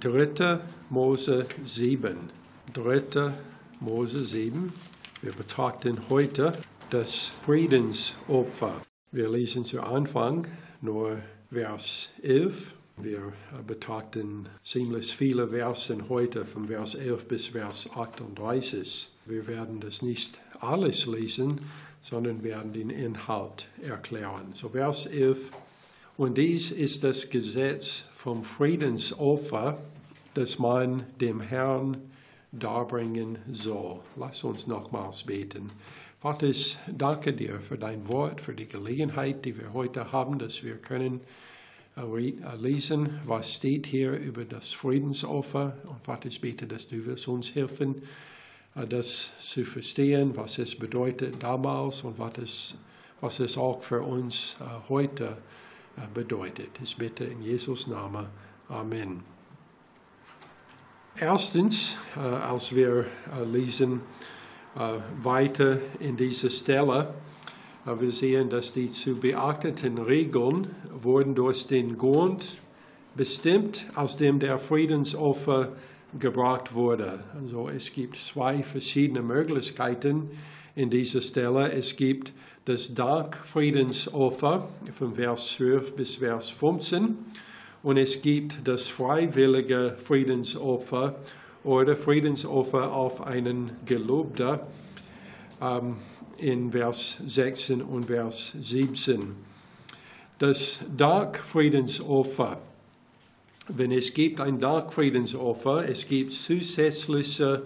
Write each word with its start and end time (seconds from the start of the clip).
3. 0.00 0.60
Mose 0.88 1.46
7. 1.62 2.30
3. 2.72 3.32
Mose 3.80 4.24
7. 4.24 4.72
Wir 5.20 5.32
betrachten 5.32 5.98
heute 6.08 6.54
das 6.88 7.30
Friedensopfer. 7.44 8.80
Wir 9.12 9.28
lesen 9.28 9.66
zu 9.66 9.82
Anfang 9.82 10.46
nur 10.80 11.18
Vers 11.52 12.08
11. 12.22 12.72
Wir 12.96 13.32
betrachten 13.66 14.48
ziemlich 14.64 15.14
viele 15.14 15.48
Versen 15.48 16.08
heute, 16.08 16.46
von 16.46 16.68
Vers 16.68 16.94
11 16.94 17.28
bis 17.28 17.48
Vers 17.48 17.90
38. 17.94 19.10
Wir 19.26 19.46
werden 19.46 19.80
das 19.80 20.00
nicht 20.00 20.40
alles 20.60 21.04
lesen, 21.04 21.60
sondern 22.00 22.42
werden 22.42 22.72
den 22.72 22.88
Inhalt 22.88 23.68
erklären. 23.82 24.52
So 24.54 24.70
Vers 24.70 25.04
11. 25.04 25.50
Und 26.20 26.36
dies 26.36 26.70
ist 26.70 27.02
das 27.02 27.30
Gesetz 27.30 28.04
vom 28.12 28.44
Friedensopfer, 28.44 29.78
das 30.34 30.58
man 30.58 31.06
dem 31.18 31.40
Herrn 31.40 31.96
darbringen 32.52 33.38
soll. 33.50 34.00
Lass 34.16 34.44
uns 34.44 34.66
nochmals 34.66 35.22
beten. 35.22 35.70
Vater, 36.18 36.48
ich 36.48 36.76
danke 36.94 37.32
dir 37.32 37.58
für 37.60 37.78
dein 37.78 38.06
Wort, 38.06 38.42
für 38.42 38.52
die 38.52 38.68
Gelegenheit, 38.68 39.46
die 39.46 39.56
wir 39.56 39.72
heute 39.72 40.12
haben, 40.12 40.38
dass 40.38 40.62
wir 40.62 40.76
können 40.76 41.22
lesen, 42.58 43.18
was 43.24 43.54
steht 43.54 43.86
hier 43.86 44.12
über 44.12 44.44
das 44.44 44.74
Friedensopfer. 44.74 45.78
Und 45.88 46.04
Vater, 46.04 46.28
ich 46.28 46.42
bete, 46.42 46.66
dass 46.66 46.86
du 46.86 47.02
wirst 47.06 47.28
uns 47.28 47.54
helfen, 47.54 48.02
das 48.74 49.32
zu 49.38 49.64
verstehen, 49.64 50.36
was 50.36 50.58
es 50.58 50.74
bedeutet 50.74 51.42
damals 51.42 52.02
und 52.02 52.18
was 52.18 52.36
es, 52.36 52.74
was 53.22 53.40
es 53.40 53.56
auch 53.56 53.82
für 53.82 54.02
uns 54.02 54.58
heute 54.90 55.24
bedeutet. 55.24 55.44
Ich 56.82 56.96
bitte 56.96 57.24
in 57.24 57.42
Jesus 57.42 57.86
Namen. 57.86 58.26
Amen. 58.68 59.22
Erstens, 61.18 61.96
als 62.16 62.74
wir 62.74 63.06
lesen 63.52 64.00
weiter 65.22 65.78
in 65.98 66.16
dieser 66.16 66.50
Stelle, 66.50 67.14
wir 67.84 68.12
sehen, 68.12 68.48
dass 68.48 68.72
die 68.72 68.88
zu 68.88 69.16
beachteten 69.16 69.98
Regeln 69.98 70.70
wurden 70.92 71.34
durch 71.34 71.66
den 71.66 71.98
Grund 71.98 72.56
bestimmt, 73.14 73.84
aus 73.94 74.16
dem 74.16 74.38
der 74.38 74.58
Friedensopfer 74.58 75.72
gebracht 76.18 76.72
wurde. 76.74 77.24
Also 77.34 77.68
es 77.68 77.92
gibt 77.92 78.16
zwei 78.16 78.62
verschiedene 78.62 79.22
Möglichkeiten 79.22 80.30
in 80.80 80.88
dieser 80.88 81.20
Stelle. 81.20 81.70
Es 81.72 81.94
gibt 81.94 82.32
das 82.64 82.94
Dankfriedensopfer 82.94 84.66
von 84.92 85.14
Vers 85.14 85.52
12 85.56 85.92
bis 85.94 86.16
Vers 86.16 86.50
15 86.50 87.18
und 87.82 87.96
es 87.98 88.22
gibt 88.22 88.66
das 88.66 88.88
freiwillige 88.88 89.96
Friedensopfer 89.98 91.16
oder 91.64 91.96
Friedensopfer 91.96 92.92
auf 92.92 93.26
einen 93.26 93.72
Gelobter 93.84 94.66
ähm, 95.60 95.96
in 96.38 96.72
Vers 96.72 97.18
16 97.26 97.82
und 97.82 98.06
Vers 98.06 98.52
17. 98.58 99.36
Das 100.38 100.80
Dankfriedensopfer, 100.96 102.58
wenn 103.68 103.92
es 103.92 104.14
gibt 104.14 104.40
ein 104.40 104.58
Dankfriedensopfer, 104.58 105.86
es 105.86 106.08
gibt 106.08 106.32
zusätzliche 106.32 107.64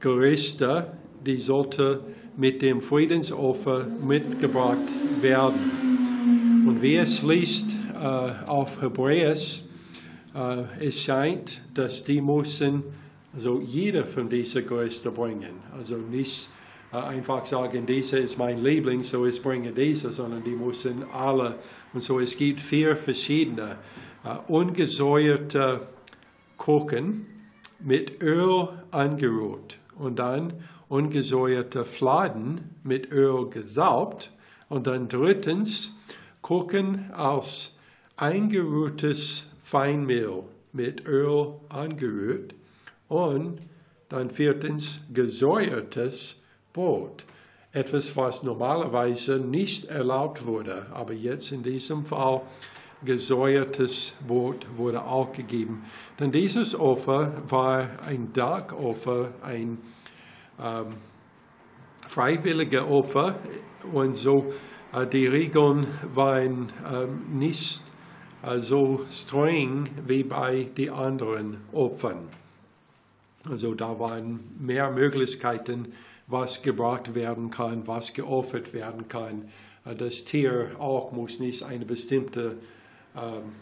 Gerichte, 0.00 0.90
die 1.24 1.36
sollte 1.36 2.00
mit 2.36 2.62
dem 2.62 2.80
Friedensopfer 2.80 3.86
mitgebracht 3.86 4.78
werden. 5.20 6.64
Und 6.66 6.82
wie 6.82 6.96
es 6.96 7.22
liest 7.22 7.70
äh, 7.94 7.96
auf 8.46 8.80
Hebräisch, 8.80 9.62
äh, 10.34 10.86
es 10.86 11.02
scheint, 11.02 11.60
dass 11.74 12.04
die 12.04 12.20
müssen 12.20 12.82
also 13.34 13.60
jeder 13.60 14.04
von 14.06 14.28
diesen 14.28 14.66
Gerichten 14.66 15.12
bringen. 15.14 15.54
Also 15.76 15.96
nicht 15.96 16.48
äh, 16.92 16.96
einfach 16.96 17.46
sagen, 17.46 17.86
dieser 17.86 18.18
ist 18.18 18.38
mein 18.38 18.62
Liebling, 18.62 19.02
so 19.02 19.24
ich 19.26 19.40
bringe 19.42 19.72
diese, 19.72 20.12
sondern 20.12 20.42
die 20.42 20.56
müssen 20.56 21.04
alle. 21.12 21.56
Und 21.92 22.02
so 22.02 22.18
es 22.18 22.36
gibt 22.36 22.60
vier 22.60 22.96
verschiedene 22.96 23.76
äh, 24.24 24.36
ungesäuerte 24.48 25.88
Kochen 26.56 27.26
mit 27.78 28.22
Öl 28.22 28.68
angerührt 28.90 29.78
und 29.98 30.18
dann 30.18 30.52
ungesäuerte 30.90 31.84
Fladen 31.84 32.74
mit 32.82 33.10
Öl 33.12 33.48
gesalbt 33.48 34.32
und 34.68 34.86
dann 34.86 35.08
drittens 35.08 35.92
Kochen 36.42 37.12
aus 37.14 37.76
eingerührtes 38.16 39.44
Feinmehl 39.62 40.42
mit 40.72 41.06
Öl 41.06 41.54
angerührt 41.68 42.54
und 43.08 43.60
dann 44.08 44.30
viertens 44.30 45.00
gesäuertes 45.14 46.42
Brot. 46.72 47.24
Etwas, 47.72 48.16
was 48.16 48.42
normalerweise 48.42 49.38
nicht 49.38 49.84
erlaubt 49.84 50.44
wurde, 50.44 50.86
aber 50.92 51.12
jetzt 51.12 51.52
in 51.52 51.62
diesem 51.62 52.04
Fall 52.04 52.42
gesäuertes 53.04 54.14
Brot 54.26 54.66
wurde 54.76 55.04
auch 55.04 55.30
gegeben. 55.30 55.84
Denn 56.18 56.32
dieses 56.32 56.78
Opfer 56.78 57.32
war 57.48 57.88
ein 58.08 58.32
Dankopfer, 58.32 59.30
ein 59.42 59.78
ähm, 60.62 60.94
freiwilliges 62.06 62.82
Opfer 62.82 63.36
und 63.92 64.16
so 64.16 64.52
äh, 64.92 65.06
die 65.06 65.26
Regeln 65.26 65.86
waren 66.14 66.72
äh, 66.84 67.06
nicht 67.32 67.82
äh, 68.42 68.58
so 68.58 69.00
streng 69.08 69.88
wie 70.06 70.24
bei 70.24 70.64
den 70.76 70.90
anderen 70.90 71.58
Opfern. 71.72 72.28
Also 73.48 73.74
da 73.74 73.98
waren 73.98 74.40
mehr 74.58 74.90
Möglichkeiten, 74.90 75.92
was 76.26 76.62
gebracht 76.62 77.14
werden 77.14 77.50
kann, 77.50 77.86
was 77.86 78.12
geopfert 78.12 78.72
werden 78.74 79.08
kann. 79.08 79.48
Äh, 79.84 79.94
das 79.94 80.24
Tier 80.24 80.70
auch 80.78 81.12
muss 81.12 81.40
nicht 81.40 81.62
eine 81.62 81.84
bestimmte 81.84 82.56
ähm, 83.16 83.52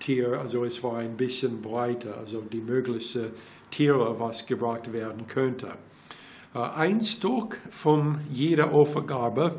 Tier, 0.00 0.38
also 0.38 0.64
es 0.64 0.82
war 0.82 0.98
ein 0.98 1.16
bisschen 1.16 1.62
breiter, 1.62 2.18
also 2.18 2.42
die 2.42 2.60
möglichen 2.60 3.30
Tiere, 3.70 4.20
was 4.20 4.44
gebracht 4.44 4.92
werden 4.92 5.26
könnte. 5.26 5.76
Äh, 6.54 6.58
ein 6.58 7.00
Stück 7.00 7.60
von 7.70 8.20
jeder 8.30 8.72
Opfergabe 8.72 9.56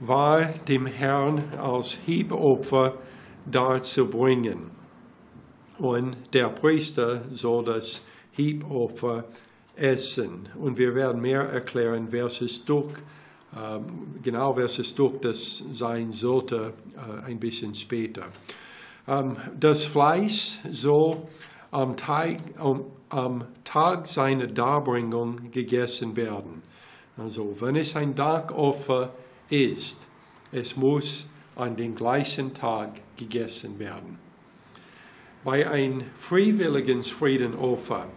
war 0.00 0.46
dem 0.68 0.86
Herrn 0.86 1.42
als 1.58 1.98
Hebopfer 2.06 2.94
darzubringen. 3.46 4.70
Und 5.78 6.16
der 6.32 6.48
Priester 6.48 7.22
soll 7.32 7.64
das 7.64 8.04
Hebopfer 8.32 9.24
essen. 9.76 10.48
Und 10.58 10.76
wir 10.76 10.94
werden 10.94 11.20
mehr 11.20 11.42
erklären, 11.42 12.10
welches 12.10 12.56
Stück, 12.56 13.02
äh, 13.54 13.78
genau 14.22 14.56
welches 14.56 14.88
Stück 14.90 15.22
das 15.22 15.64
sein 15.72 16.12
sollte, 16.12 16.74
äh, 16.96 17.26
ein 17.26 17.38
bisschen 17.38 17.74
später. 17.74 18.26
Ähm, 19.06 19.36
das 19.58 19.84
Fleisch 19.84 20.58
soll 20.70 21.22
am 21.70 21.96
Tag, 21.96 22.38
um, 22.58 22.86
am 23.08 23.44
Tag 23.64 24.06
seiner 24.06 24.46
Darbringung 24.46 25.50
gegessen 25.50 26.16
werden. 26.16 26.62
Also 27.16 27.60
wenn 27.60 27.76
es 27.76 27.96
ein 27.96 28.14
Dankopfer 28.14 29.12
ist, 29.50 30.06
es 30.52 30.76
muss 30.76 31.28
an 31.56 31.76
den 31.76 31.94
gleichen 31.94 32.54
Tag 32.54 33.00
gegessen 33.16 33.78
werden. 33.78 34.18
Bei 35.44 35.68
einem 35.68 36.02
freiwilligen 36.16 37.02
Friedenopfer 37.02 38.08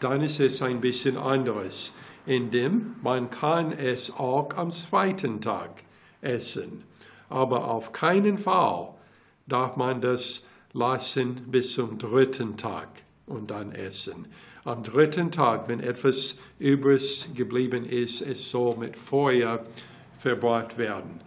dann 0.00 0.22
ist 0.22 0.40
es 0.40 0.62
ein 0.62 0.80
bisschen 0.80 1.16
anderes, 1.16 1.94
indem 2.26 2.96
man 3.02 3.30
kann 3.30 3.72
es 3.72 4.14
auch 4.14 4.50
am 4.56 4.70
zweiten 4.70 5.40
Tag 5.40 5.82
essen. 6.20 6.84
Aber 7.28 7.70
auf 7.70 7.92
keinen 7.92 8.38
Fall 8.38 8.90
darf 9.46 9.76
man 9.76 10.00
das 10.00 10.46
lassen 10.72 11.42
bis 11.50 11.72
zum 11.74 11.98
dritten 11.98 12.56
Tag 12.56 12.88
und 13.26 13.50
dann 13.50 13.72
essen. 13.72 14.26
Am 14.64 14.82
dritten 14.82 15.30
Tag, 15.30 15.68
wenn 15.68 15.80
etwas 15.80 16.38
übrig 16.58 17.30
geblieben 17.34 17.86
ist, 17.86 18.20
es 18.20 18.50
soll 18.50 18.76
mit 18.76 18.98
Feuer 18.98 19.64
verbrannt 20.18 20.76
werden. 20.76 21.20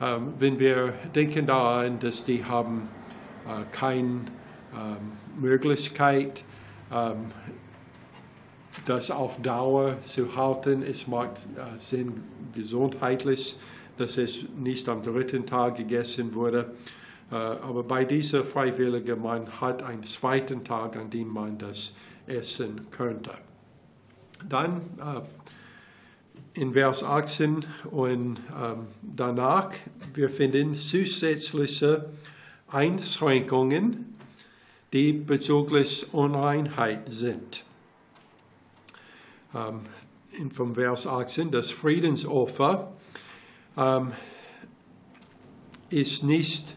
Ähm, 0.00 0.34
wenn 0.38 0.58
wir 0.58 0.92
denken 1.14 1.46
daran, 1.46 1.98
dass 2.00 2.24
die 2.24 2.44
haben 2.44 2.88
äh, 3.46 3.64
keine 3.70 4.20
ähm, 4.74 5.12
Möglichkeit, 5.40 6.44
ähm, 6.92 7.26
das 8.86 9.10
auf 9.10 9.40
Dauer 9.42 10.00
zu 10.02 10.34
halten. 10.36 10.82
Es 10.82 11.06
macht 11.06 11.46
äh, 11.56 11.78
Sinn 11.78 12.24
gesundheitlich, 12.54 13.56
dass 13.96 14.16
es 14.16 14.48
nicht 14.56 14.88
am 14.88 15.02
dritten 15.02 15.46
Tag 15.46 15.76
gegessen 15.76 16.34
wurde. 16.34 16.72
Äh, 17.32 17.34
aber 17.34 17.82
bei 17.82 18.04
dieser 18.04 18.44
Freiwilligen, 18.44 19.20
man 19.20 19.60
hat 19.60 19.82
einen 19.82 20.04
zweiten 20.04 20.62
Tag, 20.62 20.96
an 20.96 21.10
dem 21.10 21.28
man 21.28 21.58
das 21.58 21.96
essen 22.28 22.86
könnte. 22.92 23.32
Dann 24.48 24.82
äh, 25.00 26.60
in 26.60 26.74
Vers 26.74 27.02
18 27.02 27.64
und 27.90 28.38
ähm, 28.62 28.86
danach, 29.02 29.72
wir 30.14 30.28
finden 30.28 30.74
zusätzliche 30.74 32.10
Einschränkungen 32.68 34.12
die 34.92 35.12
bezüglich 35.12 36.12
Unreinheit 36.12 37.08
sind. 37.10 37.64
Ähm, 39.54 39.80
vom 40.50 40.74
Vers 40.74 41.06
18, 41.06 41.50
das 41.50 41.70
Friedensopfer 41.70 42.92
ähm, 43.76 44.12
ist 45.90 46.24
nicht, 46.24 46.76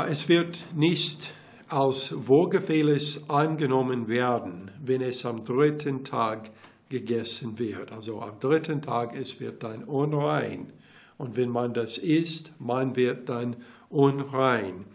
es 0.00 0.28
wird 0.28 0.64
nicht 0.74 1.34
als 1.68 2.14
wohlgefällig 2.26 3.20
angenommen 3.28 4.08
werden, 4.08 4.70
wenn 4.82 5.02
es 5.02 5.26
am 5.26 5.44
dritten 5.44 6.02
Tag 6.02 6.50
gegessen 6.88 7.58
wird. 7.58 7.92
Also 7.92 8.20
am 8.22 8.38
dritten 8.40 8.80
Tag 8.80 9.14
es 9.14 9.38
wird 9.38 9.62
dann 9.62 9.84
unrein. 9.84 10.72
Und 11.18 11.36
wenn 11.36 11.50
man 11.50 11.74
das 11.74 11.98
isst, 11.98 12.52
man 12.58 12.96
wird 12.96 13.28
dann 13.28 13.56
unrein. 13.90 14.86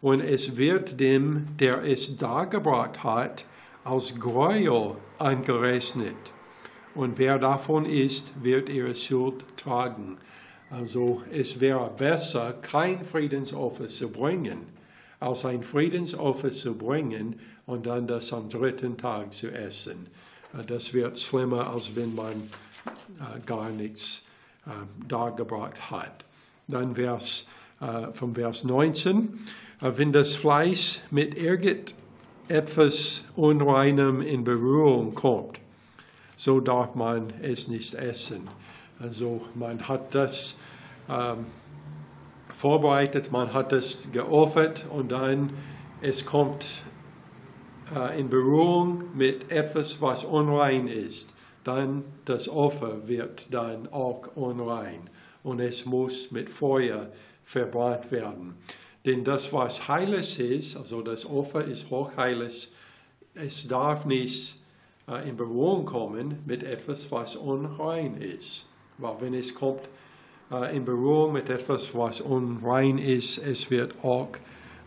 Und 0.00 0.20
es 0.20 0.56
wird 0.56 1.00
dem, 1.00 1.46
der 1.58 1.82
es 1.82 2.16
dargebracht 2.16 3.04
hat, 3.04 3.44
als 3.84 4.18
Gräuel 4.18 4.96
angerechnet. 5.18 6.16
Und 6.94 7.18
wer 7.18 7.38
davon 7.38 7.84
isst, 7.84 8.32
wird 8.42 8.70
ihre 8.70 8.94
Schuld 8.94 9.44
tragen. 9.56 10.16
Also 10.70 11.22
es 11.32 11.60
wäre 11.60 11.90
besser, 11.96 12.52
kein 12.54 13.04
Friedensopfer 13.04 13.86
zu 13.86 14.10
bringen, 14.10 14.66
als 15.20 15.44
ein 15.44 15.62
Friedensopfer 15.62 16.50
zu 16.50 16.76
bringen 16.76 17.38
und 17.66 17.86
dann 17.86 18.06
das 18.06 18.32
am 18.32 18.48
dritten 18.48 18.96
Tag 18.96 19.32
zu 19.32 19.48
essen. 19.50 20.08
Äh, 20.52 20.64
das 20.66 20.92
wird 20.92 21.18
schlimmer, 21.18 21.70
als 21.70 21.94
wenn 21.94 22.14
man 22.14 22.32
äh, 23.18 23.40
gar 23.44 23.70
nichts 23.70 24.22
äh, 24.66 24.70
dargebracht 25.06 25.90
hat. 25.90 26.24
Dann 26.68 26.96
Vers, 26.96 27.46
vom 28.14 28.34
Vers 28.34 28.64
19, 28.64 29.38
wenn 29.80 30.12
das 30.12 30.34
Fleisch 30.34 31.00
mit 31.10 31.36
irgendetwas 31.36 33.22
Unreinem 33.36 34.22
in 34.22 34.42
Berührung 34.42 35.14
kommt, 35.14 35.60
so 36.36 36.58
darf 36.58 36.94
man 36.96 37.32
es 37.42 37.68
nicht 37.68 37.94
essen. 37.94 38.48
Also 38.98 39.42
man 39.54 39.88
hat 39.88 40.14
das 40.14 40.58
ähm, 41.08 41.46
vorbereitet, 42.48 43.30
man 43.30 43.52
hat 43.52 43.72
es 43.72 44.08
geopfert 44.12 44.86
und 44.90 45.12
dann 45.12 45.50
es 46.00 46.24
kommt 46.24 46.82
äh, 47.94 48.18
in 48.18 48.28
Berührung 48.28 49.04
mit 49.14 49.52
etwas, 49.52 50.00
was 50.00 50.24
unrein 50.24 50.88
ist. 50.88 51.34
Dann 51.64 52.04
das 52.24 52.48
Opfer 52.48 53.08
wird 53.08 53.48
dann 53.50 53.88
auch 53.92 54.28
unrein 54.36 55.10
und 55.42 55.60
es 55.60 55.84
muss 55.84 56.30
mit 56.30 56.48
Feuer 56.48 57.10
verbrannt 57.42 58.10
werden. 58.10 58.54
Denn 59.04 59.24
das, 59.24 59.52
was 59.52 59.88
heilig 59.88 60.40
ist, 60.40 60.76
also 60.76 61.02
das 61.02 61.26
Opfer 61.26 61.64
ist 61.64 61.90
hochheilig, 61.90 62.72
es 63.34 63.68
darf 63.68 64.06
nicht 64.06 64.60
äh, 65.08 65.28
in 65.28 65.36
Berührung 65.36 65.84
kommen 65.84 66.40
mit 66.46 66.62
etwas, 66.62 67.10
was 67.12 67.36
unrein 67.36 68.16
ist. 68.16 68.68
Weil 68.98 69.16
wenn 69.20 69.34
es 69.34 69.54
kommt 69.54 69.88
äh, 70.50 70.76
in 70.76 70.84
Berührung 70.84 71.32
mit 71.32 71.48
etwas, 71.48 71.94
was 71.94 72.20
unrein 72.20 72.98
ist, 72.98 73.38
es 73.38 73.70
wird 73.70 74.04
auch 74.04 74.28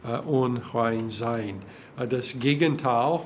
äh, 0.04 0.18
unrein 0.20 1.10
sein. 1.10 1.62
Äh, 1.98 2.08
das 2.08 2.40
Gegenteil 2.40 3.22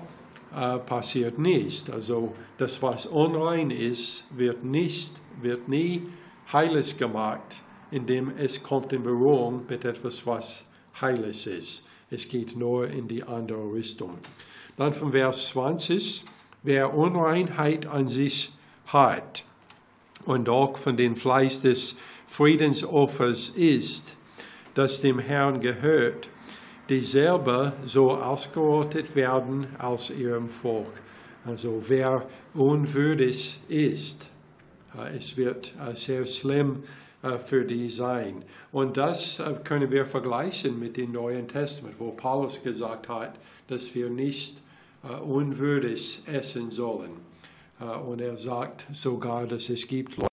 passiert 0.86 1.40
nicht. 1.40 1.90
Also 1.90 2.36
das, 2.60 2.80
was 2.84 3.08
unrein 3.08 3.72
ist, 3.72 4.26
wird 4.38 4.64
nicht, 4.64 5.14
wird 5.42 5.68
nie 5.68 6.04
heilig 6.52 6.96
gemacht, 7.00 7.64
indem 7.90 8.32
es 8.38 8.62
kommt 8.62 8.94
in 8.94 9.02
Berührung 9.02 9.64
mit 9.68 9.84
etwas, 9.84 10.28
was 10.28 10.64
heilig 11.02 11.48
ist. 11.48 11.88
Es 12.12 12.30
geht 12.30 12.56
nur 12.56 12.88
in 12.88 13.08
die 13.08 13.24
andere 13.24 13.74
Richtung. 13.74 14.20
Dann 14.78 14.94
von 14.94 15.12
Vers 15.12 15.48
20, 15.48 16.24
wer 16.62 16.94
Unreinheit 16.94 17.88
an 17.88 18.08
sich 18.08 18.54
hat, 18.86 19.46
und 20.26 20.50
auch 20.50 20.78
von 20.78 20.98
dem 20.98 21.16
Fleisch 21.16 21.62
des 21.62 21.96
Friedensopfers 22.28 23.50
ist, 23.50 24.16
das 24.76 25.02
dem 25.02 25.20
Herrn 25.20 25.60
gehört, 25.60 26.30
dieselbe 26.90 27.74
so 27.86 28.12
ausgerottet 28.12 29.16
werden 29.16 29.68
aus 29.80 30.10
ihrem 30.10 30.50
Volk. 30.50 31.02
Also 31.46 31.82
wer 31.88 32.26
unwürdig 32.54 33.62
ist, 33.68 34.30
äh, 34.98 35.18
es 35.18 35.38
wird 35.38 35.74
äh, 35.80 35.96
sehr 35.96 36.26
schlimm 36.26 36.84
äh, 37.22 37.38
für 37.38 37.66
die 37.66 37.90
sein. 37.90 38.44
Und 38.72 38.98
das 38.98 39.42
können 39.64 39.92
wir 39.92 40.06
vergleichen 40.06 40.80
mit 40.80 40.98
dem 40.98 41.12
Neuen 41.12 41.48
Testament, 41.48 41.96
wo 42.00 42.12
Paulus 42.12 42.62
gesagt 42.64 43.10
hat, 43.10 43.36
dass 43.68 43.94
wir 43.94 44.10
nicht 44.10 44.62
unwürdig 45.26 46.22
essen 46.26 46.72
sollen. 46.72 47.12
Äh, 47.80 47.86
und 47.86 48.22
er 48.22 48.38
sagt 48.38 48.88
sogar, 48.92 49.48
dass 49.48 49.70
es 49.70 49.88
gibt 49.88 50.18
Leute, 50.18 50.30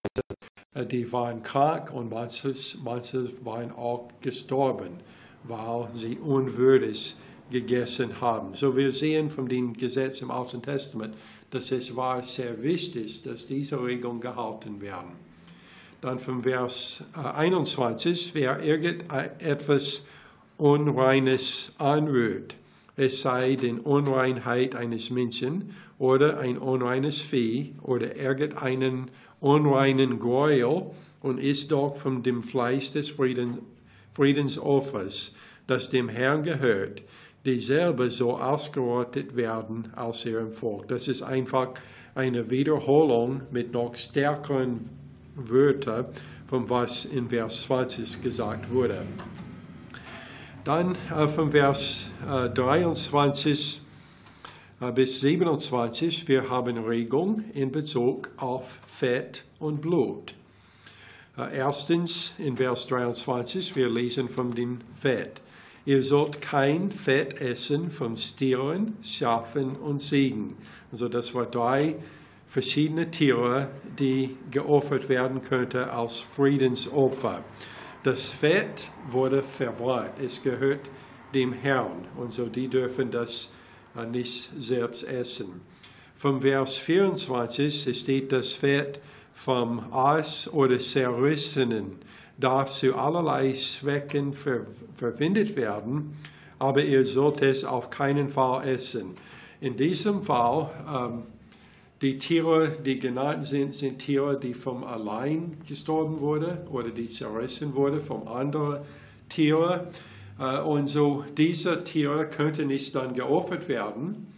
äh, 0.74 0.86
die 0.86 1.10
waren 1.12 1.42
krank 1.42 1.92
und 1.92 2.10
manche, 2.10 2.54
manche 2.82 3.44
waren 3.44 3.72
auch 3.72 4.08
gestorben, 4.20 5.00
weil 5.44 5.88
sie 5.94 6.18
unwürdig 6.18 7.16
gegessen 7.50 8.20
haben. 8.20 8.54
So 8.54 8.76
wir 8.76 8.92
sehen 8.92 9.30
von 9.30 9.48
dem 9.48 9.74
Gesetz 9.74 10.22
im 10.22 10.30
Alten 10.30 10.62
Testament, 10.62 11.14
dass 11.50 11.72
es 11.72 11.96
war 11.96 12.22
sehr 12.22 12.62
wichtig, 12.62 13.22
dass 13.22 13.46
diese 13.46 13.82
Regeln 13.82 14.20
gehalten 14.20 14.80
werden. 14.80 15.12
Dann 16.00 16.18
vom 16.18 16.44
Vers 16.44 17.04
21, 17.12 18.30
äh, 18.30 18.34
wer 18.34 18.62
irgendetwas 18.62 20.02
Unreines 20.56 21.72
anrührt, 21.78 22.54
es 22.96 23.22
sei 23.22 23.56
die 23.56 23.72
Unreinheit 23.72 24.74
eines 24.74 25.10
Menschen 25.10 25.70
oder 25.98 26.38
ein 26.38 26.58
unreines 26.58 27.20
Vieh 27.20 27.74
oder 27.82 28.16
irgendeinen 28.16 29.10
unreinen 29.40 30.18
Gräuel 30.18 30.90
und 31.20 31.38
isst 31.38 31.70
doch 31.72 31.96
von 31.96 32.22
dem 32.22 32.42
Fleisch 32.42 32.92
des 32.92 33.08
Frieden, 33.10 33.58
Friedensopfers, 34.12 35.34
das 35.66 35.90
dem 35.90 36.08
Herrn 36.08 36.42
gehört, 36.42 37.02
dieselbe 37.44 38.10
so 38.10 38.36
ausgerottet 38.36 39.36
werden 39.36 39.92
aus 39.96 40.26
ihrem 40.26 40.52
Volk. 40.52 40.88
Das 40.88 41.08
ist 41.08 41.22
einfach 41.22 41.74
eine 42.14 42.50
Wiederholung 42.50 43.42
mit 43.50 43.72
noch 43.72 43.94
stärkeren 43.94 44.88
Wörtern 45.36 46.06
von 46.46 46.68
was 46.68 47.04
in 47.04 47.28
Vers 47.28 47.62
20 47.62 48.22
gesagt 48.22 48.70
wurde. 48.70 49.06
Dann 50.64 50.94
äh, 51.16 51.26
vom 51.26 51.52
Vers 51.52 52.10
äh, 52.28 52.50
23 52.50 53.80
äh, 54.82 54.92
bis 54.92 55.20
27, 55.20 56.28
wir 56.28 56.50
haben 56.50 56.76
Regung 56.84 57.44
in 57.54 57.72
Bezug 57.72 58.28
auf 58.36 58.78
Fett 58.86 59.44
und 59.58 59.80
Blut. 59.80 60.34
Äh, 61.38 61.56
erstens 61.56 62.34
in 62.36 62.58
Vers 62.58 62.86
23, 62.88 63.74
wir 63.74 63.88
lesen 63.88 64.28
von 64.28 64.54
dem 64.54 64.80
Fett. 64.94 65.40
Ihr 65.86 66.04
sollt 66.04 66.42
kein 66.42 66.92
Fett 66.92 67.40
essen 67.40 67.90
von 67.90 68.14
Stieren, 68.18 68.98
Schafen 69.02 69.76
und 69.76 70.00
Ziegen. 70.00 70.56
Also 70.92 71.08
das 71.08 71.34
waren 71.34 71.50
drei 71.50 71.96
verschiedene 72.48 73.10
Tiere, 73.10 73.68
die 73.98 74.36
geopfert 74.50 75.08
werden 75.08 75.40
könnten 75.40 75.84
als 75.84 76.20
Friedensopfer. 76.20 77.44
Das 78.02 78.28
Fett 78.28 78.88
wurde 79.10 79.42
verbrannt. 79.42 80.12
Es 80.24 80.42
gehört 80.42 80.90
dem 81.34 81.52
Herrn. 81.52 82.06
Und 82.16 82.32
so 82.32 82.46
die 82.46 82.68
dürfen 82.68 83.10
das 83.10 83.52
äh, 83.96 84.06
nicht 84.06 84.50
selbst 84.58 85.04
essen. 85.04 85.60
Vom 86.16 86.42
Vers 86.42 86.76
24 86.78 87.96
steht 87.96 88.32
das 88.32 88.52
Fett 88.52 89.00
vom 89.32 89.80
Aas 89.92 90.52
oder 90.52 90.78
Zerrissenen 90.78 91.98
darf 92.40 92.70
zu 92.70 92.96
allerlei 92.96 93.52
Zwecken 93.52 94.32
ver 94.32 94.66
verwendet 94.96 95.56
werden, 95.56 96.16
aber 96.58 96.82
ihr 96.82 97.06
sollt 97.06 97.40
es 97.40 97.64
auf 97.64 97.88
keinen 97.88 98.28
Fall 98.28 98.68
essen. 98.68 99.16
In 99.60 99.76
diesem 99.76 100.22
Fall 100.22 100.70
ähm, 100.86 101.22
die 102.02 102.16
Tiere, 102.16 102.78
die 102.84 102.98
genannt 102.98 103.46
sind, 103.46 103.74
sind 103.74 103.98
Tiere, 103.98 104.38
die 104.40 104.54
vom 104.54 104.84
allein 104.84 105.58
gestorben 105.68 106.20
wurden 106.20 106.66
oder 106.68 106.90
die 106.90 107.06
zerrissen 107.06 107.74
wurden 107.74 108.00
vom 108.00 108.26
anderen 108.26 108.80
Tiere. 109.28 109.88
Äh, 110.38 110.60
und 110.60 110.86
so 110.86 111.24
diese 111.36 111.84
Tiere 111.84 112.26
könnten 112.28 112.68
nicht 112.68 112.94
dann 112.94 113.12
geopfert 113.12 113.68
werden. 113.68 114.32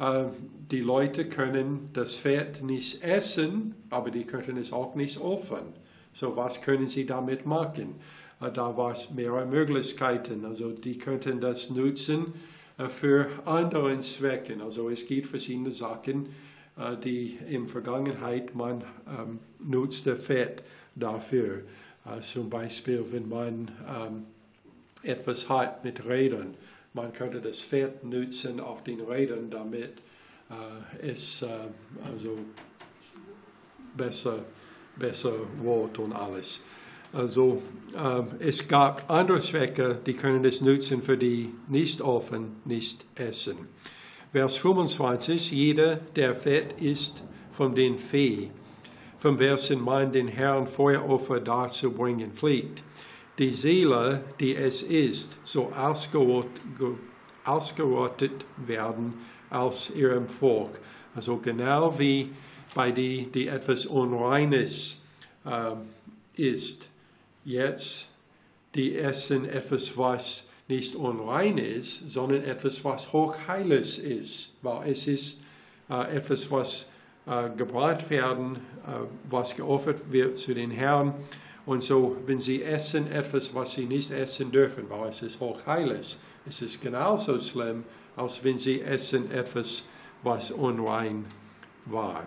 Äh, 0.00 0.24
die 0.70 0.80
Leute 0.80 1.28
können 1.28 1.90
das 1.92 2.16
Fett 2.16 2.64
nicht 2.64 3.04
essen, 3.04 3.76
aber 3.88 4.10
die 4.10 4.24
könnten 4.24 4.56
es 4.56 4.72
auch 4.72 4.96
nicht 4.96 5.20
opfern. 5.20 5.74
So 6.12 6.34
was 6.34 6.60
können 6.60 6.88
sie 6.88 7.06
damit 7.06 7.46
machen? 7.46 7.94
Äh, 8.40 8.50
da 8.50 8.76
war 8.76 8.90
es 8.90 9.12
mehrere 9.12 9.46
Möglichkeiten. 9.46 10.44
Also 10.44 10.72
die 10.72 10.98
könnten 10.98 11.40
das 11.40 11.70
nutzen 11.70 12.32
für 12.90 13.28
andere 13.46 13.98
Zwecke. 14.00 14.58
Also 14.62 14.90
es 14.90 15.06
gibt 15.06 15.28
verschiedene 15.28 15.72
Sachen 15.72 16.26
die 17.02 17.38
in 17.48 17.66
Vergangenheit 17.66 18.54
man 18.54 18.84
ähm, 19.08 19.38
nutzte 19.60 20.16
Fett 20.16 20.62
dafür. 20.94 21.62
Äh, 22.04 22.20
zum 22.20 22.50
Beispiel, 22.50 23.04
wenn 23.10 23.28
man 23.28 23.70
ähm, 23.88 24.26
etwas 25.02 25.48
hat 25.48 25.84
mit 25.84 26.06
Rädern, 26.06 26.54
man 26.92 27.12
könnte 27.12 27.40
das 27.40 27.60
Fett 27.60 28.04
nutzen 28.04 28.60
auf 28.60 28.82
den 28.84 29.00
Rädern, 29.00 29.50
damit 29.50 29.92
äh, 30.50 31.10
es 31.10 31.42
äh, 31.42 31.46
also 32.10 32.38
besser, 33.96 34.44
besser 34.96 35.34
wird 35.62 35.98
und 35.98 36.12
alles. 36.12 36.62
Also 37.12 37.62
äh, 37.94 38.22
es 38.44 38.66
gab 38.66 39.10
andere 39.10 39.40
Zwecke, 39.40 39.98
die 40.06 40.14
können 40.14 40.44
es 40.44 40.60
nutzen 40.60 41.02
für 41.02 41.16
die 41.16 41.50
nicht 41.68 42.00
offen, 42.00 42.56
nicht 42.64 43.04
essen. 43.14 43.56
Vers 44.36 44.58
25, 44.58 45.50
jeder, 45.50 45.96
der 46.14 46.34
Fett 46.34 46.78
isst 46.78 47.22
von 47.50 47.74
den 47.74 47.96
Vieh, 47.96 48.50
vom 49.16 49.38
welchen 49.38 49.82
man 49.82 50.12
den 50.12 50.28
Herrn 50.28 50.66
Feueropfer 50.66 51.40
darzubringen 51.40 52.32
pflegt. 52.32 52.82
Die 53.38 53.54
Seele, 53.54 54.22
die 54.38 54.54
es 54.54 54.82
ist, 54.82 55.38
so 55.42 55.72
ausgerottet 57.46 58.44
werden 58.58 59.14
aus 59.48 59.90
ihrem 59.96 60.28
Volk. 60.28 60.80
Also 61.14 61.38
genau 61.38 61.98
wie 61.98 62.28
bei 62.74 62.90
die, 62.90 63.32
die 63.32 63.48
etwas 63.48 63.86
Unreines 63.86 65.00
äh, 65.46 65.72
ist. 66.34 66.90
Jetzt, 67.42 68.10
die 68.74 68.98
essen 68.98 69.48
etwas, 69.48 69.96
was 69.96 70.50
nicht 70.68 70.96
unrein 70.96 71.58
ist, 71.58 72.10
sondern 72.10 72.42
etwas, 72.44 72.84
was 72.84 73.12
hochheilig 73.12 74.02
ist, 74.02 74.56
weil 74.62 74.90
es 74.90 75.06
ist 75.06 75.40
äh, 75.88 76.16
etwas, 76.16 76.50
was 76.50 76.90
äh, 77.26 77.50
gebrannt 77.56 78.08
werden, 78.10 78.56
äh, 78.86 79.06
was 79.30 79.54
geopfert 79.54 80.10
wird 80.10 80.38
zu 80.38 80.54
den 80.54 80.70
Herrn. 80.70 81.14
Und 81.66 81.82
so, 81.82 82.16
wenn 82.26 82.40
sie 82.40 82.62
essen 82.62 83.10
etwas, 83.10 83.54
was 83.54 83.74
sie 83.74 83.86
nicht 83.86 84.10
essen 84.10 84.52
dürfen, 84.52 84.84
weil 84.88 85.08
es 85.08 85.22
ist 85.22 85.40
hochheilig, 85.40 86.18
es 86.48 86.62
ist 86.62 86.80
genauso 86.80 87.38
schlimm, 87.40 87.84
als 88.16 88.42
wenn 88.44 88.58
sie 88.58 88.80
essen 88.80 89.30
etwas, 89.30 89.86
was 90.22 90.50
unrein 90.50 91.26
war. 91.84 92.26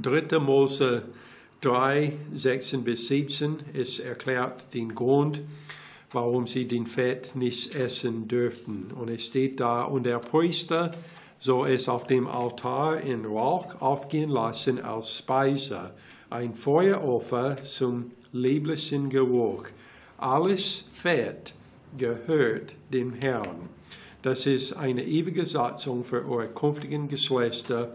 3. 0.00 0.38
Mose 0.38 1.04
3, 1.60 2.12
16 2.34 2.84
bis 2.84 3.08
17, 3.08 3.58
es 3.72 3.98
erklärt 3.98 4.72
den 4.74 4.94
Grund, 4.94 5.40
warum 6.14 6.46
sie 6.46 6.66
den 6.66 6.86
Fett 6.86 7.34
nicht 7.34 7.74
essen 7.74 8.28
dürften. 8.28 8.92
Und 8.92 9.10
es 9.10 9.26
steht 9.26 9.60
da, 9.60 9.82
und 9.82 10.04
der 10.04 10.18
Priester 10.18 10.92
soll 11.38 11.70
es 11.70 11.88
auf 11.88 12.06
dem 12.06 12.26
Altar 12.26 13.00
in 13.00 13.24
Rauch 13.24 13.80
aufgehen 13.80 14.30
lassen 14.30 14.80
als 14.80 15.18
Speise, 15.18 15.92
ein 16.30 16.54
Feueropfer 16.54 17.62
zum 17.62 18.12
lieblichen 18.32 19.10
Geruch. 19.10 19.66
Alles 20.16 20.86
Fett 20.92 21.54
gehört 21.98 22.74
dem 22.92 23.12
Herrn. 23.12 23.68
Das 24.22 24.46
ist 24.46 24.72
eine 24.72 25.04
ewige 25.04 25.44
Satzung 25.44 26.02
für 26.02 26.26
eure 26.26 26.48
künftigen 26.48 27.08
Geschlechter 27.08 27.94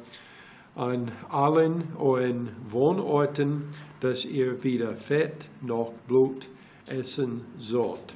an 0.76 1.12
allen 1.30 1.84
euren 1.98 2.50
Wohnorten, 2.68 3.64
dass 4.00 4.26
ihr 4.26 4.64
weder 4.64 4.96
Fett 4.96 5.48
noch 5.62 5.92
Blut 6.08 6.48
essen 6.90 7.46
sollt. 7.58 8.16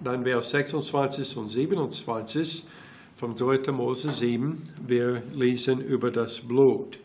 Dann 0.00 0.24
Vers 0.24 0.50
26 0.50 1.36
und 1.36 1.48
27 1.48 2.64
vom 3.14 3.34
3. 3.34 3.70
Mose 3.72 4.10
7. 4.10 4.60
Wir 4.86 5.22
lesen 5.32 5.80
über 5.80 6.10
das 6.10 6.40
Blut. 6.40 6.98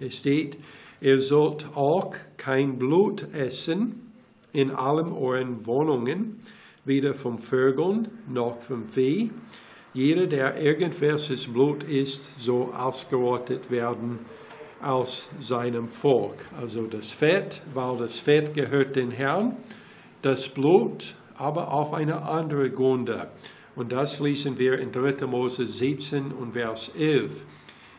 Es 0.00 0.18
steht, 0.18 0.58
ihr 1.00 1.20
sollt 1.20 1.66
auch 1.76 2.14
kein 2.36 2.78
Blut 2.78 3.32
essen 3.32 4.12
in 4.52 4.72
allen 4.72 5.12
euren 5.12 5.64
Wohnungen, 5.64 6.40
weder 6.84 7.14
vom 7.14 7.38
Vögeln 7.38 8.08
noch 8.28 8.60
vom 8.60 8.88
Vieh. 8.88 9.30
Jeder, 9.92 10.26
der 10.26 10.60
irgendwelches 10.60 11.46
Blut 11.46 11.82
isst, 11.84 12.40
soll 12.40 12.72
ausgerottet 12.72 13.70
werden 13.70 14.20
aus 14.82 15.28
seinem 15.40 15.88
Volk. 15.88 16.36
Also 16.58 16.86
das 16.86 17.12
Fett, 17.12 17.60
weil 17.74 17.96
das 17.98 18.18
Fett 18.18 18.54
gehört 18.54 18.96
den 18.96 19.10
Herrn, 19.10 19.56
das 20.22 20.48
Blut 20.48 21.14
aber 21.34 21.72
auf 21.72 21.94
eine 21.94 22.22
andere 22.22 22.70
Gründe. 22.70 23.28
Und 23.74 23.92
das 23.92 24.20
lesen 24.20 24.58
wir 24.58 24.78
in 24.78 24.92
3. 24.92 25.26
Mose 25.26 25.66
17 25.66 26.32
und 26.32 26.52
Vers 26.52 26.92
11. 26.98 27.46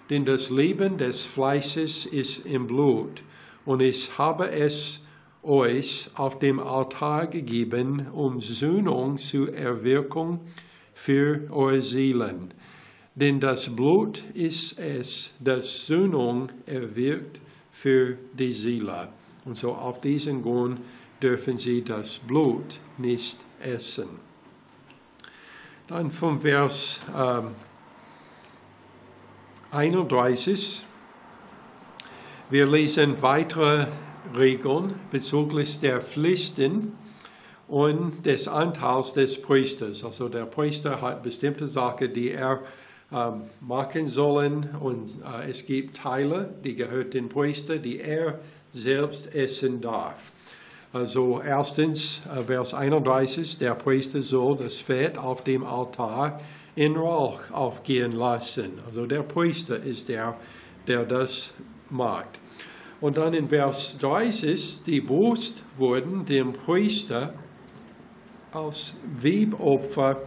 Denn 0.09 0.25
das 0.25 0.49
Leben 0.49 0.97
des 0.97 1.25
Fleisches 1.25 2.05
ist 2.05 2.45
im 2.45 2.67
Blut, 2.67 3.23
und 3.65 3.79
ich 3.79 4.17
habe 4.17 4.49
es 4.51 5.05
euch 5.43 6.09
auf 6.15 6.39
dem 6.39 6.59
Altar 6.59 7.27
gegeben, 7.27 8.07
um 8.11 8.41
Sühnung 8.41 9.17
zu 9.17 9.47
erwirken 9.47 10.39
für 10.93 11.47
eure 11.51 11.81
Seelen. 11.81 12.53
Denn 13.15 13.39
das 13.39 13.75
Blut 13.75 14.23
ist 14.33 14.79
es, 14.79 15.35
das 15.39 15.85
Sühnung 15.87 16.47
erwirkt 16.65 17.39
für 17.71 18.17
die 18.37 18.51
Seele. 18.51 19.09
Und 19.45 19.57
so 19.57 19.73
auf 19.73 20.01
diesen 20.01 20.43
Grund 20.43 20.79
dürfen 21.21 21.57
sie 21.57 21.83
das 21.83 22.19
Blut 22.19 22.79
nicht 22.97 23.39
essen. 23.61 24.09
Dann 25.87 26.09
vom 26.11 26.41
Vers 26.41 27.01
ähm, 27.15 27.49
31. 29.71 30.83
Wir 32.49 32.67
lesen 32.67 33.21
weitere 33.21 33.87
Regeln 34.35 34.95
bezüglich 35.11 35.79
der 35.79 36.01
Pflichten 36.01 36.93
und 37.67 38.25
des 38.25 38.47
Anteils 38.47 39.13
des 39.13 39.41
Priesters. 39.41 40.03
Also 40.03 40.27
der 40.27 40.45
Priester 40.45 41.01
hat 41.01 41.23
bestimmte 41.23 41.67
Sachen, 41.67 42.13
die 42.13 42.31
er 42.31 42.61
ähm, 43.13 43.43
machen 43.59 44.07
sollen 44.07 44.69
und 44.79 45.19
äh, 45.21 45.49
es 45.49 45.65
gibt 45.65 45.97
Teile, 45.97 46.53
die 46.63 46.75
gehört 46.75 47.13
dem 47.13 47.29
Priester, 47.29 47.77
die 47.77 47.99
er 47.99 48.39
selbst 48.73 49.33
essen 49.35 49.81
darf. 49.81 50.31
Also 50.93 51.41
erstens, 51.41 52.21
äh, 52.25 52.43
Vers 52.43 52.74
31, 52.74 53.57
der 53.60 53.75
Priester 53.75 54.21
soll 54.21 54.57
das 54.57 54.79
Fett 54.79 55.17
auf 55.17 55.41
dem 55.43 55.63
Altar 55.63 56.41
in 56.75 56.98
Rauch 56.98 57.39
aufgehen 57.51 58.12
lassen. 58.12 58.74
Also 58.86 59.05
der 59.05 59.24
Priester 59.24 59.81
ist 59.81 60.10
der, 60.10 60.36
der 60.88 61.05
das 61.05 61.53
macht. 61.89 62.39
Und 63.00 63.15
dann 63.17 63.33
in 63.33 63.48
Vers 63.48 64.00
30, 64.00 64.83
die 64.83 65.00
Brust 65.00 65.63
wurden 65.77 66.25
dem 66.25 66.51
Priester 66.51 67.33
als 68.51 68.95
Webopfer 69.21 70.24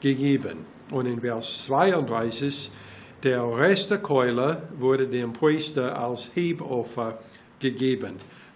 gegeben. 0.00 0.66
Und 0.90 1.06
in 1.06 1.20
Vers 1.20 1.64
32, 1.64 2.72
der 3.22 3.44
Rest 3.56 3.92
der 3.92 3.98
Keule 3.98 4.62
wurde 4.78 5.06
dem 5.06 5.32
Priester 5.32 5.96
als 5.96 6.30
Hebopfer 6.34 7.10
gegeben. 7.12 7.38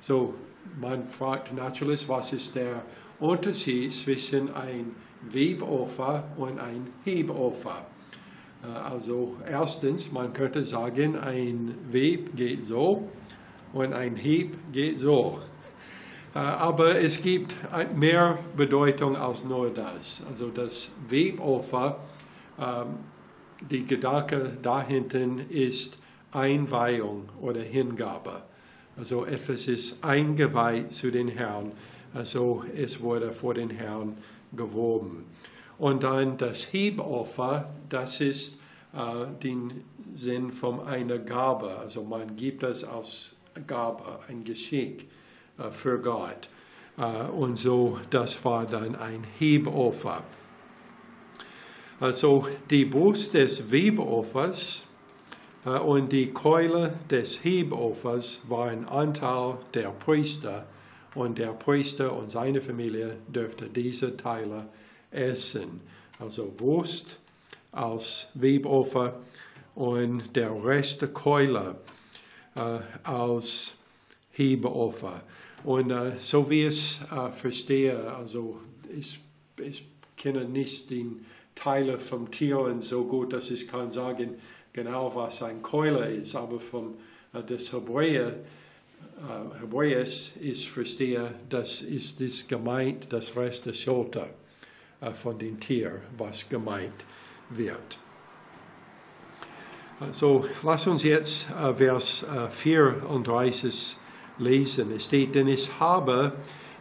So, 0.00 0.34
man 0.80 1.08
fragt 1.08 1.54
natürlich, 1.54 2.08
was 2.08 2.32
ist 2.32 2.54
der 2.54 2.84
Unterschied 3.18 3.92
zwischen 3.92 4.52
ein 4.54 4.94
Webopfer 5.30 6.24
und 6.36 6.58
ein 6.58 6.88
Hebopfer? 7.04 7.86
Äh, 8.62 8.66
also 8.66 9.36
erstens, 9.48 10.10
man 10.10 10.32
könnte 10.32 10.64
sagen, 10.64 11.18
ein 11.18 11.74
Web 11.90 12.36
geht 12.36 12.64
so 12.64 13.08
und 13.72 13.92
ein 13.92 14.16
Heb 14.16 14.56
geht 14.72 14.98
so. 14.98 15.40
Äh, 16.34 16.38
aber 16.38 17.00
es 17.00 17.20
gibt 17.20 17.54
mehr 17.94 18.38
Bedeutung 18.56 19.16
als 19.16 19.44
nur 19.44 19.70
das. 19.70 20.24
Also 20.28 20.48
das 20.48 20.92
Webopfer, 21.08 21.98
ähm, 22.58 22.86
die 23.70 23.84
Gedanke 23.84 24.56
dahinter 24.60 25.26
ist 25.48 25.98
Einweihung 26.32 27.28
oder 27.40 27.60
Hingabe. 27.60 28.42
Also 28.96 29.24
ist 29.24 30.04
eingeweiht 30.04 30.92
zu 30.92 31.10
den 31.10 31.28
Herrn. 31.28 31.72
Also 32.14 32.64
es 32.76 33.00
wurde 33.00 33.32
vor 33.32 33.54
den 33.54 33.70
Herrn 33.70 34.16
geworben. 34.52 35.24
Und 35.78 36.02
dann 36.02 36.36
das 36.36 36.72
Hebopfer, 36.72 37.70
das 37.88 38.20
ist 38.20 38.58
äh, 38.92 39.26
den 39.42 39.84
Sinn 40.14 40.52
von 40.52 40.80
einer 40.86 41.18
Gabe. 41.18 41.76
Also 41.78 42.04
man 42.04 42.36
gibt 42.36 42.62
es 42.62 42.84
als 42.84 43.34
Gabe, 43.66 44.20
ein 44.28 44.44
Geschenk 44.44 45.06
äh, 45.58 45.70
für 45.70 45.98
Gott. 45.98 46.48
Äh, 46.98 47.28
und 47.30 47.58
so, 47.58 47.98
das 48.10 48.44
war 48.44 48.66
dann 48.66 48.94
ein 48.94 49.24
Hebopfer. 49.38 50.22
Also 51.98 52.48
die 52.68 52.84
Brust 52.84 53.34
des 53.34 53.70
Webopfers 53.70 54.84
und 55.64 56.10
die 56.10 56.32
Keule 56.32 56.94
des 57.08 57.44
Hebopfers 57.44 58.40
waren 58.48 58.86
Anteil 58.88 59.58
der 59.74 59.90
Priester 59.90 60.66
und 61.14 61.38
der 61.38 61.52
Priester 61.52 62.16
und 62.16 62.30
seine 62.30 62.60
Familie 62.60 63.16
dürfte 63.28 63.66
diese 63.66 64.16
Teile 64.16 64.66
essen. 65.10 65.80
Also 66.18 66.52
Brust 66.56 67.18
als 67.70 68.28
Webopfer 68.34 69.20
und 69.74 70.34
der 70.34 70.52
Rest 70.64 71.02
der 71.02 71.08
Keule 71.08 71.76
äh, 72.54 72.78
als 73.04 73.74
Hebopfer. 74.32 75.22
Und 75.64 75.90
äh, 75.90 76.12
so 76.18 76.50
wie 76.50 76.62
ich 76.62 76.68
es 76.68 77.00
äh, 77.10 77.30
verstehe, 77.30 78.12
also 78.14 78.60
ich, 78.98 79.20
ich 79.58 79.86
kenne 80.16 80.44
nicht 80.44 80.90
den 80.90 81.24
Teile 81.54 81.98
vom 81.98 82.30
Tieren 82.30 82.80
so 82.82 83.04
gut, 83.04 83.32
dass 83.32 83.50
ich 83.50 83.68
kann 83.68 83.92
sagen, 83.92 84.34
genau 84.72 85.14
was 85.14 85.42
ein 85.42 85.62
Keule 85.62 86.06
ist, 86.06 86.34
aber 86.34 86.60
vom 86.60 86.94
äh, 87.32 87.42
des 87.42 87.72
Hebräer, 87.72 88.28
äh, 88.28 89.60
Hebräers 89.60 90.36
ist 90.40 90.68
verstehe, 90.68 91.34
das 91.48 91.82
ist 91.82 92.20
das 92.20 92.46
gemeint, 92.46 93.12
das 93.12 93.36
Rest 93.36 93.66
der 93.66 93.74
Schulter 93.74 94.28
äh, 95.00 95.10
von 95.10 95.38
dem 95.38 95.58
Tier, 95.60 96.00
was 96.16 96.48
gemeint 96.48 97.04
wird. 97.50 97.98
So, 100.10 100.44
lass 100.62 100.86
uns 100.86 101.04
jetzt 101.04 101.48
äh, 101.50 101.74
Vers 101.74 102.24
äh, 102.24 102.50
34 102.50 103.96
lesen. 104.38 104.90
Es 104.96 105.06
steht, 105.06 105.34
denn 105.34 105.46
ich 105.46 105.68
habe 105.78 106.32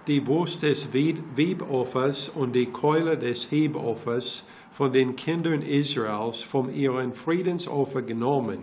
die 0.08 0.20
Brust 0.20 0.64
des 0.64 0.92
Webopfers 0.92 2.30
und 2.30 2.54
die 2.54 2.66
Keule 2.68 3.18
des 3.18 3.52
Hebopfers 3.52 4.46
von 4.72 4.94
den 4.94 5.16
Kindern 5.16 5.62
Israels 5.62 6.42
von 6.42 6.74
ihren 6.74 7.14
Friedensopfer 7.14 8.02
genommen 8.02 8.60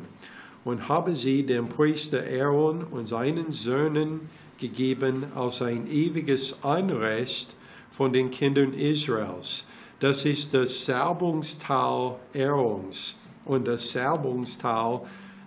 und 0.64 0.88
habe 0.88 1.14
sie 1.14 1.44
dem 1.44 1.68
Priester 1.68 2.22
Aaron 2.22 2.84
und 2.84 3.06
seinen 3.06 3.50
Söhnen 3.50 4.28
gegeben 4.58 5.26
als 5.34 5.62
ein 5.62 5.86
ewiges 5.90 6.62
Anrecht 6.64 7.54
von 7.90 8.12
den 8.12 8.30
Kindern 8.30 8.74
Israels. 8.74 9.66
Das 10.00 10.24
ist 10.24 10.54
das 10.54 10.84
Salbungstal 10.84 12.16
Aarons 12.34 13.16
und 13.44 13.66
das 13.66 13.90
Salbungstal 13.90 15.02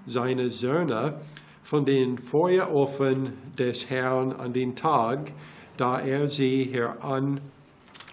seiner 0.06 0.50
Söhne 0.50 1.22
von 1.64 1.86
den 1.86 2.18
Feueroffern 2.18 3.34
des 3.58 3.90
Herrn 3.90 4.34
an 4.34 4.54
den 4.54 4.76
Tag, 4.76 5.32
da 5.78 6.00
er 6.00 6.28
sie 6.28 6.66
heran 6.66 7.40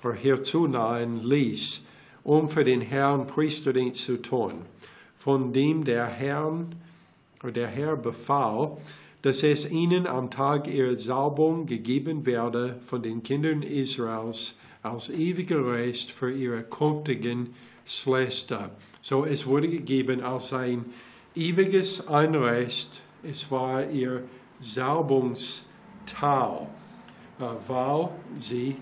herzunahen 0.03 1.25
ließ, 1.25 1.88
um 2.29 2.51
für 2.51 2.63
den 2.63 2.83
Herrn 2.83 3.27
Priesterdienst 3.27 4.05
zu 4.05 4.21
tun, 4.21 4.67
von 5.17 5.55
dem 5.55 5.85
der 5.85 6.05
Herr, 6.05 6.67
oder 7.43 7.53
der 7.53 7.69
Herr 7.69 7.97
befahl, 7.97 8.77
dass 9.23 9.43
es 9.43 9.71
ihnen 9.71 10.07
am 10.07 10.31
Tag 10.31 10.69
ihrer 10.69 10.99
Salbung 10.99 11.65
gegeben 11.65 12.27
werde 12.27 12.81
von 12.85 13.03
den 13.03 13.23
Kindern 13.23 13.63
Israels 13.63 14.59
als 14.83 15.09
ewiger 15.09 15.73
Rest 15.73 16.13
für 16.13 16.31
ihre 16.31 16.65
künftigen 16.65 17.55
Schwester. 17.87 18.77
So 19.01 19.25
es 19.25 19.47
wurde 19.47 19.69
gegeben 19.69 20.21
als 20.21 20.53
ein 20.53 20.85
ewiges 21.35 22.09
Anrecht. 22.09 23.01
Es 23.23 23.51
war 23.51 23.89
ihr 23.89 24.23
Salbungstal, 24.61 26.67
äh, 27.41 27.45
weil 27.67 28.11
sie 28.39 28.77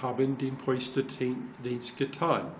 haben 0.00 0.38
den 0.38 0.56
Priesterdienst 0.56 1.98
getan. 1.98 2.52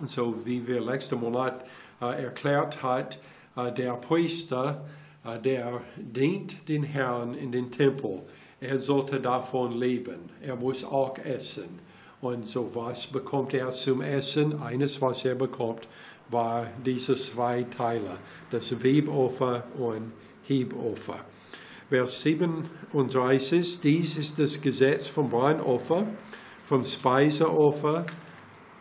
Und 0.00 0.10
so 0.10 0.46
wie 0.46 0.66
wir 0.66 0.80
letzten 0.80 1.20
Monat 1.20 1.64
äh, 2.00 2.24
erklärt 2.24 2.82
hat, 2.82 3.18
äh, 3.56 3.72
der 3.72 3.94
Priester, 3.94 4.84
der 5.44 5.82
dient 5.96 6.68
den 6.68 6.82
Herrn 6.82 7.34
in 7.34 7.52
den 7.52 7.70
Tempel. 7.70 8.22
Er 8.60 8.76
sollte 8.78 9.20
davon 9.20 9.70
leben. 9.70 10.30
Er 10.40 10.56
muss 10.56 10.82
auch 10.82 11.16
essen. 11.18 11.78
Und 12.20 12.46
so 12.46 12.74
was 12.74 13.06
bekommt 13.06 13.54
er 13.54 13.70
zum 13.70 14.00
Essen? 14.02 14.60
Eines, 14.60 15.00
was 15.00 15.24
er 15.24 15.36
bekommt, 15.36 15.86
war 16.28 16.66
diese 16.84 17.14
zwei 17.16 17.64
Teile, 17.64 18.18
das 18.50 18.82
Webopfer 18.82 19.64
und 19.76 20.12
Hebopfer. 20.44 21.24
Vers 21.88 22.22
37, 22.22 23.80
dies 23.80 24.16
ist 24.16 24.38
das 24.38 24.60
Gesetz 24.60 25.08
vom 25.08 25.28
Brandopfer, 25.28 26.06
vom 26.64 26.84
Speiseopfer 26.84 28.06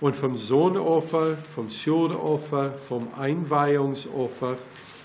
und 0.01 0.15
vom 0.15 0.35
Sohnopfer, 0.35 1.37
vom 1.37 1.69
Schuldopfer, 1.69 2.73
vom 2.73 3.07
Einweihungsopfer 3.15 4.57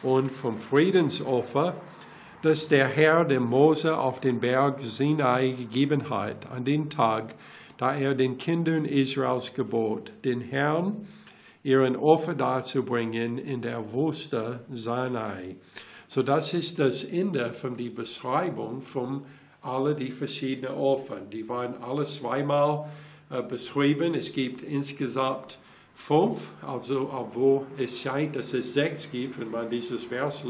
und 0.02 0.32
vom 0.32 0.58
Friedensopfer, 0.58 1.74
das 2.42 2.68
der 2.68 2.88
Herr 2.88 3.24
dem 3.24 3.44
Mose 3.44 3.96
auf 3.96 4.20
den 4.20 4.40
Berg 4.40 4.80
Sinai 4.80 5.50
gegeben 5.50 6.09
hat, 6.11 6.50
an 6.50 6.64
den 6.64 6.88
Tag, 6.88 7.35
da 7.76 7.94
er 7.94 8.14
den 8.14 8.38
Kindern 8.38 8.87
Israels 8.87 9.54
gebot, 9.54 10.12
den 10.24 10.40
Herrn 10.40 11.06
ihren 11.62 11.96
Opfer 11.96 12.35
darzubringen 12.35 13.38
in 13.38 13.61
der 13.61 13.92
Wüste 13.92 14.64
Sinai. 14.72 15.56
So 16.09 16.22
das 16.22 16.54
ist 16.54 16.78
das 16.78 17.04
Ende 17.04 17.52
von 17.52 17.76
der 17.76 17.90
Beschreibung 17.90 18.80
von 18.80 19.26
alle 19.61 19.94
die 19.94 20.12
verschiedenen 20.12 20.76
Opfer. 20.76 21.20
Die 21.20 21.48
waren 21.48 21.74
alle 21.82 22.04
zweimal 22.04 22.88
beschrieben. 23.48 24.14
Es 24.14 24.32
gibt 24.32 24.62
insgesamt 24.62 25.58
fünf, 25.96 26.50
also 26.62 27.10
obwohl 27.12 27.66
es 27.78 28.00
scheint, 28.00 28.36
dass 28.36 28.52
es 28.52 28.74
sechs 28.74 29.10
gibt, 29.10 29.40
wenn 29.40 29.50
man 29.50 29.68
dieses 29.68 30.04
Vers 30.04 30.44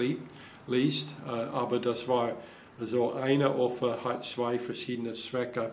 liest. 0.66 1.14
Äh, 1.26 1.30
aber 1.30 1.78
das 1.78 2.06
war 2.08 2.34
so 2.80 3.14
eine 3.14 3.56
Opfer 3.56 3.98
hat 4.04 4.22
zwei 4.22 4.58
verschiedene 4.58 5.12
Zwecke. 5.12 5.72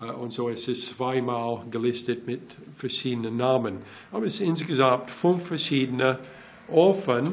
Äh, 0.00 0.04
und 0.12 0.32
so 0.32 0.48
ist 0.48 0.68
es 0.68 0.86
zweimal 0.86 1.64
gelistet 1.70 2.26
mit 2.26 2.42
verschiedenen 2.74 3.36
Namen. 3.36 3.78
Aber 4.12 4.26
es 4.26 4.36
sind 4.36 4.50
insgesamt 4.50 5.10
fünf 5.10 5.46
verschiedene 5.46 6.18
Opfer, 6.68 7.32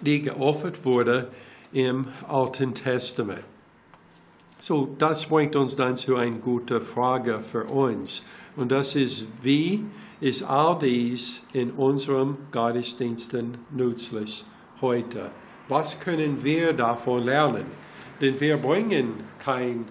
die 0.00 0.22
geopfert 0.22 0.84
wurden 0.84 1.26
im 1.72 2.06
Alten 2.28 2.74
Testament. 2.74 3.44
So, 4.64 4.94
das 4.96 5.26
bringt 5.26 5.56
uns 5.56 5.74
dann 5.74 5.96
zu 5.96 6.14
einer 6.14 6.38
guten 6.38 6.80
Frage 6.80 7.40
für 7.40 7.64
uns. 7.64 8.22
Und 8.54 8.70
das 8.70 8.94
ist, 8.94 9.26
wie 9.42 9.84
ist 10.20 10.44
all 10.44 10.78
dies 10.78 11.42
in 11.52 11.72
unserem 11.72 12.36
Gottesdiensten 12.52 13.58
nützlich 13.72 14.44
heute? 14.80 15.32
Was 15.66 15.98
können 15.98 16.44
wir 16.44 16.74
davon 16.74 17.24
lernen? 17.24 17.64
Denn 18.20 18.38
wir 18.38 18.56
bringen 18.56 19.14
kein 19.40 19.84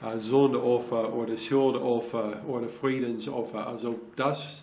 äh, 0.00 0.16
Sondeopfer 0.16 1.12
oder 1.12 1.36
Schuldopfer 1.36 2.42
oder 2.46 2.68
Friedensopfer. 2.68 3.66
Also 3.66 3.98
das 4.14 4.62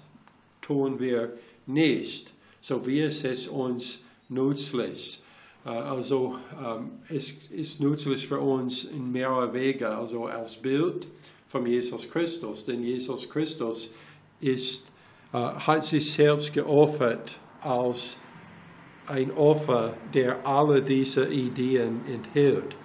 tun 0.61 0.97
wir 1.01 1.33
nicht. 1.65 2.31
So 2.61 2.87
wie 2.87 3.01
es 3.01 3.25
ist 3.25 3.49
uns 3.49 4.05
nützlich. 4.29 5.21
Äh, 5.65 5.69
also 5.69 6.37
ähm, 6.63 6.91
es 7.09 7.47
ist 7.49 7.79
nützlich 7.81 8.27
für 8.27 8.39
uns 8.39 8.85
in 8.85 9.11
mehreren 9.11 9.53
Wegen. 9.53 9.85
Also 9.85 10.25
als 10.25 10.57
Bild 10.57 11.07
von 11.47 11.65
Jesus 11.65 12.09
Christus. 12.09 12.65
Denn 12.65 12.83
Jesus 12.83 13.29
Christus 13.29 13.91
ist, 14.39 14.91
äh, 15.33 15.37
hat 15.37 15.85
sich 15.85 16.11
selbst 16.11 16.53
geopfert 16.53 17.39
als 17.61 18.19
ein 19.07 19.31
Opfer, 19.35 19.95
der 20.13 20.45
alle 20.45 20.81
diese 20.81 21.25
Ideen 21.33 22.01
enthält. 22.07 22.75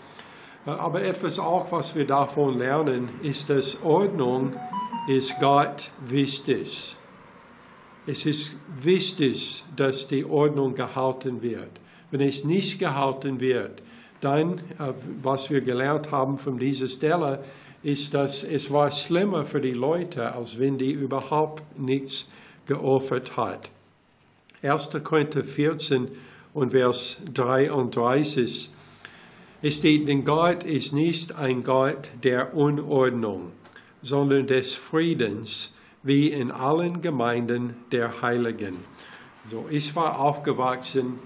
Aber 0.64 1.02
etwas 1.02 1.38
auch, 1.38 1.70
was 1.70 1.94
wir 1.94 2.06
davon 2.06 2.58
lernen, 2.58 3.10
ist, 3.22 3.50
dass 3.50 3.82
Ordnung 3.82 4.52
ist 5.06 5.38
Gott 5.38 5.90
wichtig. 6.06 6.96
Es 8.06 8.24
ist 8.24 8.56
wichtig, 8.80 9.64
dass 9.76 10.08
die 10.08 10.24
Ordnung 10.24 10.74
gehalten 10.74 11.42
wird. 11.42 11.80
Wenn 12.14 12.20
es 12.20 12.44
nicht 12.44 12.78
gehalten 12.78 13.40
wird, 13.40 13.82
dann, 14.20 14.58
äh, 14.78 14.92
was 15.20 15.50
wir 15.50 15.62
gelernt 15.62 16.12
haben 16.12 16.38
von 16.38 16.60
dieser 16.60 16.86
Stelle, 16.86 17.42
ist, 17.82 18.14
dass 18.14 18.44
es 18.44 18.70
war 18.70 18.92
schlimmer 18.92 19.44
für 19.46 19.60
die 19.60 19.72
Leute, 19.72 20.32
als 20.32 20.60
wenn 20.60 20.78
die 20.78 20.92
überhaupt 20.92 21.64
nichts 21.76 22.28
geopfert 22.66 23.36
hat. 23.36 23.68
1. 24.62 24.90
Korinther 25.02 25.42
14 25.42 26.06
und 26.52 26.70
Vers 26.70 27.20
33 27.34 28.70
es 29.60 29.78
steht, 29.78 30.06
denn 30.06 30.24
Gott 30.24 30.62
ist 30.62 30.92
nicht 30.92 31.34
ein 31.34 31.64
Gott 31.64 32.10
der 32.22 32.54
Unordnung, 32.54 33.50
sondern 34.02 34.46
des 34.46 34.76
Friedens, 34.76 35.74
wie 36.04 36.28
in 36.28 36.52
allen 36.52 37.00
Gemeinden 37.00 37.74
der 37.90 38.22
Heiligen. 38.22 38.76
So, 39.50 39.66
ich 39.68 39.96
war 39.96 40.20
aufgewachsen 40.20 41.18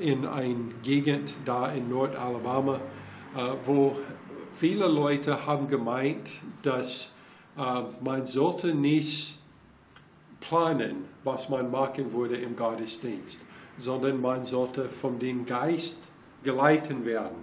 in 0.00 0.26
einer 0.26 0.54
Gegend 0.82 1.32
da 1.44 1.72
in 1.72 1.88
Nordalabama, 1.88 2.76
äh, 3.36 3.40
wo 3.64 3.96
viele 4.52 4.86
Leute 4.86 5.46
haben 5.46 5.68
gemeint, 5.68 6.38
dass 6.62 7.14
äh, 7.56 7.82
man 8.02 8.26
sollte 8.26 8.74
nicht 8.74 9.38
planen, 10.40 11.04
was 11.24 11.48
man 11.48 11.70
machen 11.70 12.12
würde 12.12 12.36
im 12.36 12.56
Gottesdienst, 12.56 13.40
sondern 13.78 14.20
man 14.20 14.44
sollte 14.44 14.88
von 14.88 15.18
dem 15.18 15.44
Geist 15.44 15.98
geleitet 16.42 17.04
werden. 17.04 17.36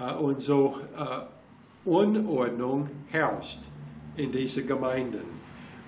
Äh, 0.00 0.14
und 0.14 0.42
so 0.42 0.78
äh, 0.96 1.88
Unordnung 1.88 2.88
herrscht 3.08 3.60
in 4.16 4.32
diesen 4.32 4.66
Gemeinden. 4.66 5.18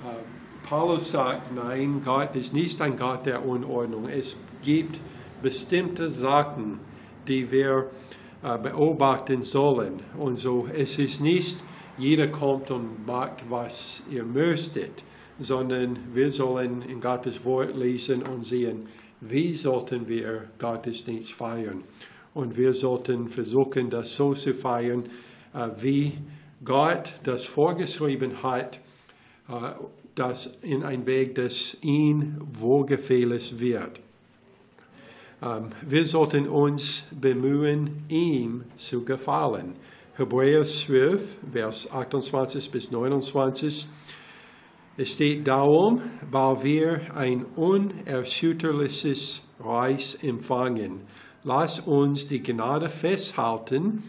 Äh, 0.04 0.68
Paulus 0.68 1.10
sagt, 1.10 1.52
nein, 1.54 2.00
Gott 2.04 2.36
ist 2.36 2.54
nicht 2.54 2.80
ein 2.80 2.96
Gott 2.96 3.26
der 3.26 3.44
Unordnung. 3.44 4.08
Es 4.08 4.36
gibt 4.62 5.00
bestimmte 5.42 6.10
Sachen, 6.10 6.80
die 7.26 7.50
wir 7.50 7.90
beobachten 8.40 9.42
sollen. 9.42 10.00
Und 10.18 10.36
so, 10.36 10.66
es 10.74 10.98
ist 10.98 11.20
nicht, 11.20 11.58
jeder 11.96 12.28
kommt 12.28 12.70
und 12.70 13.06
macht, 13.06 13.48
was 13.48 14.02
ihr 14.10 14.24
möchtet, 14.24 15.04
sondern 15.38 15.98
wir 16.12 16.30
sollen 16.30 16.82
in 16.82 17.00
Gottes 17.00 17.44
Wort 17.44 17.76
lesen 17.76 18.22
und 18.22 18.44
sehen, 18.44 18.88
wie 19.20 19.52
sollten 19.52 20.08
wir 20.08 20.48
Gottesdienst 20.58 21.32
feiern. 21.32 21.82
Und 22.34 22.56
wir 22.56 22.74
sollten 22.74 23.28
versuchen, 23.28 23.90
das 23.90 24.16
so 24.16 24.34
zu 24.34 24.54
feiern, 24.54 25.04
äh, 25.54 25.68
wie 25.80 26.12
Gott 26.64 27.12
das 27.24 27.46
vorgeschrieben 27.46 28.42
hat, 28.42 28.80
äh, 29.48 29.72
dass 30.14 30.58
in 30.62 30.82
ein 30.82 31.06
Weg, 31.06 31.34
das 31.34 31.76
ihm 31.82 32.38
wohlgefällig 32.40 33.60
wird. 33.60 34.00
Ähm, 35.42 35.70
wir 35.82 36.06
sollten 36.06 36.48
uns 36.48 37.04
bemühen, 37.10 38.04
ihm 38.08 38.64
zu 38.76 39.04
gefallen. 39.04 39.74
Hebräer 40.14 40.62
12, 40.62 41.38
Vers 41.52 41.90
28 41.90 42.70
bis 42.70 42.92
29. 42.92 43.88
Es 44.96 45.12
steht 45.12 45.48
darum, 45.48 46.02
weil 46.30 46.62
wir 46.62 47.00
ein 47.16 47.44
unerschütterliches 47.56 49.48
Reich 49.58 50.18
empfangen. 50.22 51.00
Lass 51.44 51.80
uns 51.80 52.28
die 52.28 52.42
Gnade 52.42 52.88
festhalten, 52.88 54.04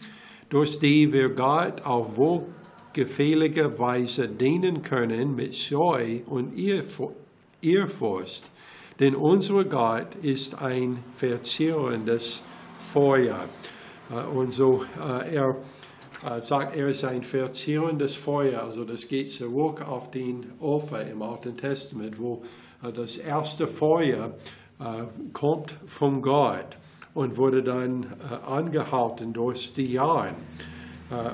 durch 0.49 0.77
die 0.77 1.11
wir 1.11 1.29
Gott 1.29 1.81
auf 1.83 2.17
wohlgefällige 2.17 3.79
Weise 3.79 4.27
dienen 4.27 4.83
können 4.83 5.35
mit 5.35 5.55
Scheu 5.55 6.19
und 6.27 6.55
Ehrfurcht. 7.61 8.51
Denn 8.99 9.15
unser 9.15 9.63
Gott 9.65 10.15
ist 10.21 10.61
ein 10.61 11.03
verzehrendes 11.15 12.43
Feuer. 12.77 13.47
Äh, 14.09 14.27
und 14.35 14.51
so 14.51 14.85
äh, 14.99 15.35
er 15.35 15.55
äh, 16.25 16.41
sagt, 16.41 16.75
er 16.75 16.87
ist 16.87 17.03
ein 17.03 17.23
verzehrendes 17.23 18.15
Feuer. 18.15 18.63
Also 18.63 18.85
das 18.85 19.07
geht 19.07 19.31
zurück 19.31 19.81
auf 19.87 20.11
den 20.11 20.45
Opfer 20.59 21.05
im 21.07 21.21
Alten 21.21 21.57
Testament, 21.57 22.19
wo 22.19 22.43
das 22.95 23.15
erste 23.15 23.65
Feuer 23.65 24.33
kommt 25.31 25.77
von 25.87 26.21
Gott 26.21 26.77
und 27.13 27.37
wurde 27.37 27.63
dann 27.63 28.07
angehalten 28.45 29.31
durch 29.31 29.73
die 29.73 29.93
Jahre. 29.93 30.33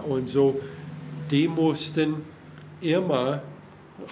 Und 0.07 0.29
so, 0.29 0.59
die 1.31 1.47
mussten 1.47 2.23
immer 2.81 3.41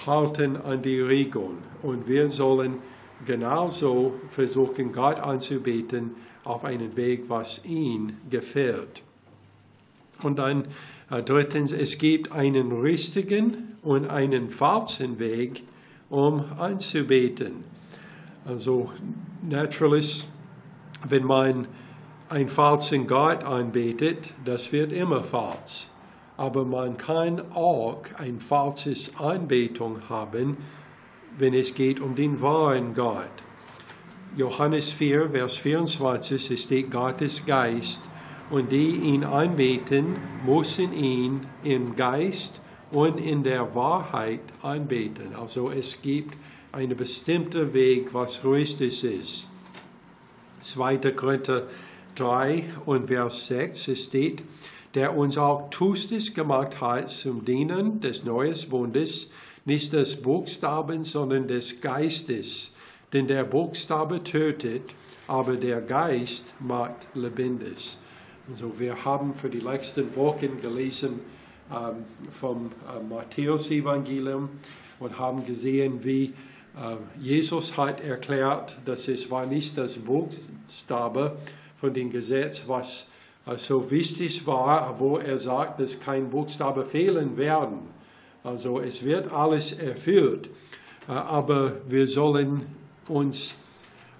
halten 0.07 0.57
an 0.57 0.81
die 0.81 0.99
Regeln. 0.99 1.59
Und 1.83 2.07
wir 2.07 2.27
sollen 2.27 2.79
genauso 3.25 4.15
versuchen, 4.29 4.91
Gott 4.91 5.19
anzubeten 5.19 6.15
auf 6.43 6.63
einen 6.63 6.95
Weg, 6.95 7.25
was 7.27 7.65
ihn 7.65 8.17
gefällt. 8.29 9.01
Und 10.23 10.39
dann 10.39 10.65
äh, 11.09 11.23
drittens, 11.23 11.71
es 11.71 11.97
gibt 11.97 12.31
einen 12.31 12.71
richtigen 12.71 13.77
und 13.81 14.09
einen 14.09 14.49
falschen 14.49 15.19
Weg, 15.19 15.63
um 16.09 16.43
anzubeten. 16.57 17.63
Also 18.45 18.91
naturalist, 19.47 20.27
wenn 21.07 21.25
man 21.25 21.67
einen 22.29 22.49
falschen 22.49 23.07
Gott 23.07 23.43
anbetet, 23.43 24.33
das 24.43 24.71
wird 24.71 24.91
immer 24.91 25.23
falsch. 25.23 25.87
Aber 26.35 26.65
man 26.65 26.97
kann 26.97 27.41
auch 27.53 28.01
ein 28.17 28.39
falsches 28.39 29.17
Anbetung 29.17 30.01
haben, 30.09 30.57
wenn 31.37 31.53
es 31.53 31.73
geht 31.73 31.99
um 31.99 32.15
den 32.15 32.41
wahren 32.41 32.93
Gott. 32.93 33.31
Johannes 34.35 34.91
4, 34.91 35.29
Vers 35.31 35.57
24, 35.57 36.51
es 36.51 36.63
steht 36.63 36.91
Gottes 36.91 37.45
Geist 37.45 38.03
und 38.49 38.71
die 38.71 38.95
ihn 38.95 39.23
anbeten, 39.23 40.15
müssen 40.45 40.93
ihn 40.93 41.47
im 41.63 41.95
Geist 41.95 42.61
und 42.91 43.17
in 43.17 43.43
der 43.43 43.73
Wahrheit 43.75 44.41
anbeten. 44.61 45.35
Also 45.35 45.69
es 45.69 46.01
gibt 46.01 46.37
einen 46.71 46.95
bestimmten 46.95 47.73
Weg, 47.73 48.13
was 48.13 48.43
richtig 48.45 49.03
ist. 49.03 49.47
2. 50.61 50.97
Korinther 50.97 51.63
3 52.15 52.65
und 52.85 53.07
Vers 53.07 53.47
6 53.47 53.87
es 53.89 54.05
steht, 54.05 54.43
der 54.93 55.15
uns 55.15 55.37
auch 55.37 55.69
tüchtig 55.69 56.33
gemacht 56.33 56.81
hat 56.81 57.09
zum 57.09 57.45
Dienen 57.45 58.01
des 58.01 58.23
neuen 58.23 58.55
Bundes, 58.69 59.31
nicht 59.67 59.91
des 59.91 60.21
Buchstabens, 60.21 61.11
sondern 61.11 61.47
des 61.47 61.81
Geistes. 61.81 62.73
Denn 63.11 63.27
der 63.27 63.43
Buchstabe 63.43 64.23
tötet, 64.23 64.93
aber 65.27 65.57
der 65.57 65.81
Geist 65.81 66.53
macht 66.59 67.05
lebendig. 67.13 67.97
Also 68.49 68.79
wir 68.79 69.03
haben 69.03 69.35
für 69.35 69.49
die 69.49 69.59
letzten 69.59 70.15
Wochen 70.15 70.55
gelesen 70.61 71.19
ähm, 71.69 72.05
vom 72.31 72.71
äh, 72.87 73.03
Matthäus-Evangelium 73.03 74.47
und 74.99 75.19
haben 75.19 75.43
gesehen, 75.43 76.01
wie 76.01 76.27
äh, 76.77 76.95
Jesus 77.19 77.75
hat 77.75 77.99
erklärt, 77.99 78.77
dass 78.85 79.09
es 79.09 79.29
war 79.29 79.45
nicht 79.45 79.77
das 79.77 79.97
Buchstabe 79.97 81.37
von 81.75 81.93
dem 81.93 82.09
Gesetz, 82.09 82.63
was 82.67 83.09
äh, 83.45 83.57
so 83.57 83.91
wichtig 83.91 84.47
war, 84.47 84.97
wo 84.97 85.17
er 85.17 85.37
sagt, 85.37 85.81
dass 85.81 85.99
kein 85.99 86.29
Buchstabe 86.29 86.85
fehlen 86.85 87.35
werden. 87.35 87.96
Also 88.47 88.79
es 88.79 89.03
wird 89.03 89.29
alles 89.33 89.73
erfüllt, 89.73 90.49
äh, 91.09 91.11
aber 91.11 91.81
wir 91.89 92.07
sollen 92.07 92.65
uns 93.09 93.55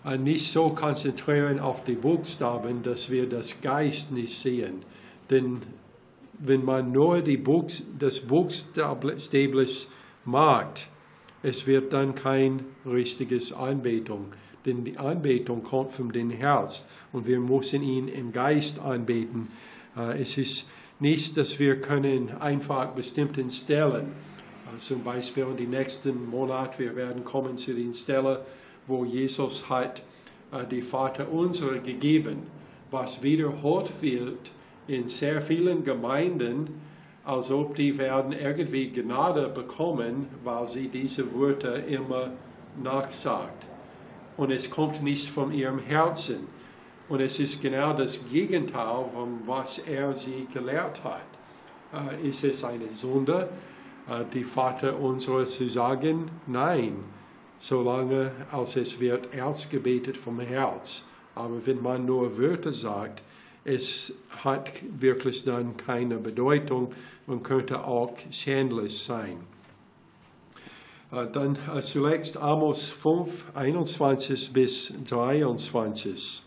äh, 0.04 0.18
nicht 0.18 0.52
so 0.52 0.68
konzentrieren 0.72 1.62
auf 1.62 1.86
die 1.86 1.96
Buchstaben, 1.96 2.84
dass 2.84 3.10
wir 3.10 3.30
das 3.30 3.62
Geist 3.62 4.12
nicht 4.12 4.38
sehen. 4.38 4.84
Denn 5.30 5.62
wenn 6.40 6.66
man 6.66 6.92
nur 6.92 7.22
die 7.22 7.38
Buch, 7.38 7.68
das 7.98 8.20
Buchstablich 8.20 9.88
macht, 10.26 10.88
es 11.42 11.66
wird 11.66 11.94
dann 11.94 12.13
kein 12.13 12.66
richtiges 12.86 13.54
Anbetung. 13.54 14.26
Denn 14.66 14.84
die 14.84 14.98
Anbetung 14.98 15.63
kommt 15.63 15.94
von 15.94 16.12
dem 16.12 16.32
Herz 16.32 16.86
und 17.13 17.28
wir 17.28 17.40
müssen 17.40 17.82
ihn 17.82 18.10
im 18.10 18.34
Geist 18.34 18.80
anbeten. 18.80 19.48
Äh, 19.96 20.22
es 20.22 20.38
ist 20.38 20.70
nicht, 21.00 21.38
dass 21.38 21.60
wir 21.60 21.80
können 21.80 22.32
einfach 22.40 22.88
bestimmten 22.88 23.52
Stellen, 23.52 24.12
äh, 24.74 24.78
zum 24.78 25.04
Beispiel 25.04 25.44
in 25.44 25.58
den 25.58 25.70
nächsten 25.70 26.30
Monat, 26.30 26.80
wir 26.80 26.96
werden 26.96 27.24
kommen 27.24 27.58
zu 27.58 27.74
den 27.74 27.94
Stellen, 27.94 28.38
wo 28.88 29.06
Jesus 29.06 29.70
hat 29.70 30.02
äh, 30.52 30.66
die 30.66 30.82
Vater 30.82 31.32
unsere 31.32 31.80
gegeben, 31.80 32.44
was 32.90 33.22
wiederholt 33.22 33.92
wird 34.02 34.52
in 34.88 35.08
sehr 35.08 35.42
vielen 35.42 35.84
Gemeinden, 35.84 36.82
als 37.26 37.52
ob 37.52 37.76
die 37.76 37.98
werden 37.98 38.32
irgendwie 38.32 38.90
Gnade 38.90 39.50
bekommen, 39.50 40.28
weil 40.46 40.68
sie 40.68 40.88
diese 40.88 41.34
Worte 41.34 41.84
immer 41.90 42.32
nachsagt. 42.82 43.68
Und 44.38 44.52
es 44.52 44.70
kommt 44.70 45.04
nicht 45.04 45.30
von 45.30 45.52
ihrem 45.52 45.80
Herzen. 45.80 46.48
Und 47.10 47.22
es 47.22 47.39
ist 47.39 47.62
genau 47.62 47.93
das 47.93 48.30
Gegenteil 48.30 49.06
von 49.13 49.39
was 49.46 49.80
er 49.80 50.13
sie 50.13 50.46
gelehrt 50.54 51.04
hat. 51.04 51.24
Äh, 51.93 52.28
ist 52.28 52.43
es 52.43 52.63
eine 52.65 52.91
Sünde, 52.91 53.50
äh, 54.10 54.26
die 54.34 54.43
Vater 54.43 55.00
unserer 55.00 55.46
zu 55.46 55.70
sagen? 55.70 56.30
Nein, 56.48 56.98
solange 57.58 58.32
als 58.52 58.76
es 58.76 59.00
wird 59.00 59.34
ernst 59.34 59.70
gebetet 59.70 60.17
vom 60.17 60.39
Herz. 60.41 61.06
Aber 61.34 61.65
wenn 61.65 61.82
man 61.82 62.06
nur 62.06 62.38
Wörter 62.38 62.74
sagt, 62.74 63.24
es 63.63 64.13
hat 64.43 64.70
wirklich 65.00 65.46
dann 65.46 65.78
keine 65.78 66.17
Bedeutung 66.17 66.93
und 67.26 67.43
könnte 67.43 67.86
auch 67.86 68.13
schändlich 68.32 69.02
sein. 69.02 69.38
Äh, 71.13 71.28
dann 71.32 71.58
zuletzt 71.82 72.36
Amos 72.36 72.89
5, 72.89 73.46
21 73.54 74.52
bis 74.52 74.93
23. 75.06 76.43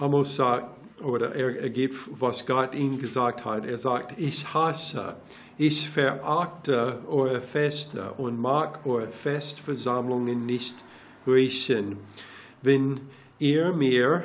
Amos 0.00 0.36
sagt, 0.36 0.74
oder 1.02 1.34
er, 1.34 1.60
er 1.60 1.70
gibt, 1.70 1.96
was 2.20 2.46
Gott 2.46 2.74
ihm 2.74 2.98
gesagt 2.98 3.44
hat. 3.44 3.66
Er 3.66 3.78
sagt, 3.78 4.18
ich 4.20 4.52
hasse, 4.52 5.16
ich 5.56 5.88
verachte 5.88 7.00
eure 7.08 7.40
Feste 7.40 8.12
und 8.16 8.40
mag 8.40 8.86
eure 8.86 9.08
Festversammlungen 9.08 10.46
nicht 10.46 10.76
riechen. 11.26 11.98
Wenn 12.62 13.00
ihr 13.38 13.72
mir 13.72 14.24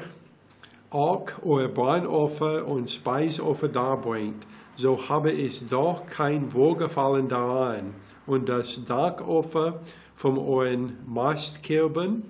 auch 0.89 1.25
euer 1.43 1.67
Brandopfer 1.67 2.65
und 2.65 2.89
Speisopfer 2.89 3.67
darbringt, 3.67 4.47
so 4.75 5.09
habe 5.09 5.31
ich 5.31 5.67
doch 5.67 6.07
kein 6.07 6.53
Wohlgefallen 6.53 7.27
daran. 7.27 7.93
Und 8.25 8.47
das 8.49 8.83
Dankopfer 8.85 9.81
von 10.15 10.37
euren 10.37 10.97
Mastkirben 11.05 12.23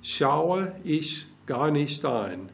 schaue 0.00 0.74
ich 0.84 1.26
gar 1.46 1.70
nicht 1.70 2.04
an 2.04 2.48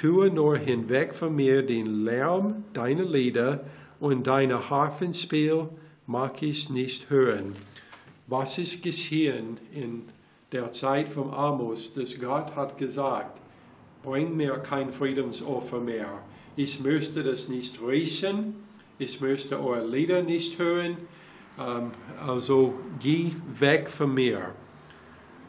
tue 0.00 0.30
nur 0.30 0.56
hinweg 0.56 1.14
von 1.14 1.34
mir 1.34 1.62
den 1.62 2.04
Lärm 2.04 2.64
deiner 2.72 3.04
Lieder 3.04 3.64
und 3.98 4.26
deine 4.26 4.70
Harfenspiel 4.70 5.68
mag 6.06 6.42
ich 6.42 6.70
nicht 6.70 7.10
hören. 7.10 7.54
Was 8.26 8.58
ist 8.58 8.82
geschehen 8.82 9.58
in 9.72 10.04
der 10.52 10.72
Zeit 10.72 11.12
von 11.12 11.32
Amos, 11.32 11.94
dass 11.94 12.18
Gott 12.20 12.54
hat 12.54 12.76
gesagt, 12.76 13.40
bring 14.02 14.36
mir 14.36 14.52
kein 14.58 14.92
Friedensopfer 14.92 15.80
mehr. 15.80 16.22
Ich 16.56 16.80
möchte 16.80 17.22
das 17.22 17.48
nicht 17.48 17.80
riechen, 17.82 18.54
ich 18.98 19.20
möchte 19.20 19.62
eure 19.62 19.86
Lieder 19.86 20.22
nicht 20.22 20.58
hören, 20.58 20.96
also 22.24 22.74
geh 23.00 23.32
weg 23.58 23.90
von 23.90 24.14
mir. 24.14 24.54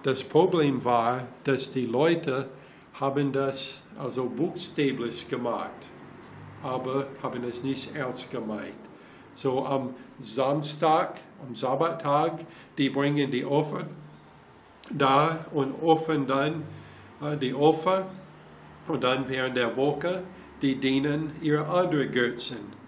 Das 0.03 0.23
Problem 0.23 0.83
war, 0.83 1.27
dass 1.43 1.71
die 1.71 1.85
Leute 1.85 2.49
haben 2.93 3.31
das 3.31 3.81
also 3.97 4.25
buchstäblich 4.25 5.27
gemacht, 5.29 5.87
aber 6.63 7.07
haben 7.21 7.43
es 7.43 7.63
nicht 7.63 7.95
ernst 7.95 8.29
gemeint. 8.31 8.73
So 9.33 9.65
am 9.65 9.93
Samstag, 10.19 11.19
am 11.47 11.55
Sabbattag, 11.55 12.39
die 12.77 12.89
bringen 12.89 13.31
die 13.31 13.45
Opfer 13.45 13.85
da 14.91 15.45
und 15.53 15.81
opfern 15.81 16.27
dann 16.27 16.63
äh, 17.21 17.37
die 17.37 17.53
Opfer 17.53 18.07
und 18.87 19.03
dann 19.03 19.29
während 19.29 19.55
der 19.55 19.75
Woche, 19.77 20.23
die 20.61 20.75
dienen 20.75 21.31
ihre 21.41 21.65
anderen 21.67 22.11
Götzen. 22.11 22.79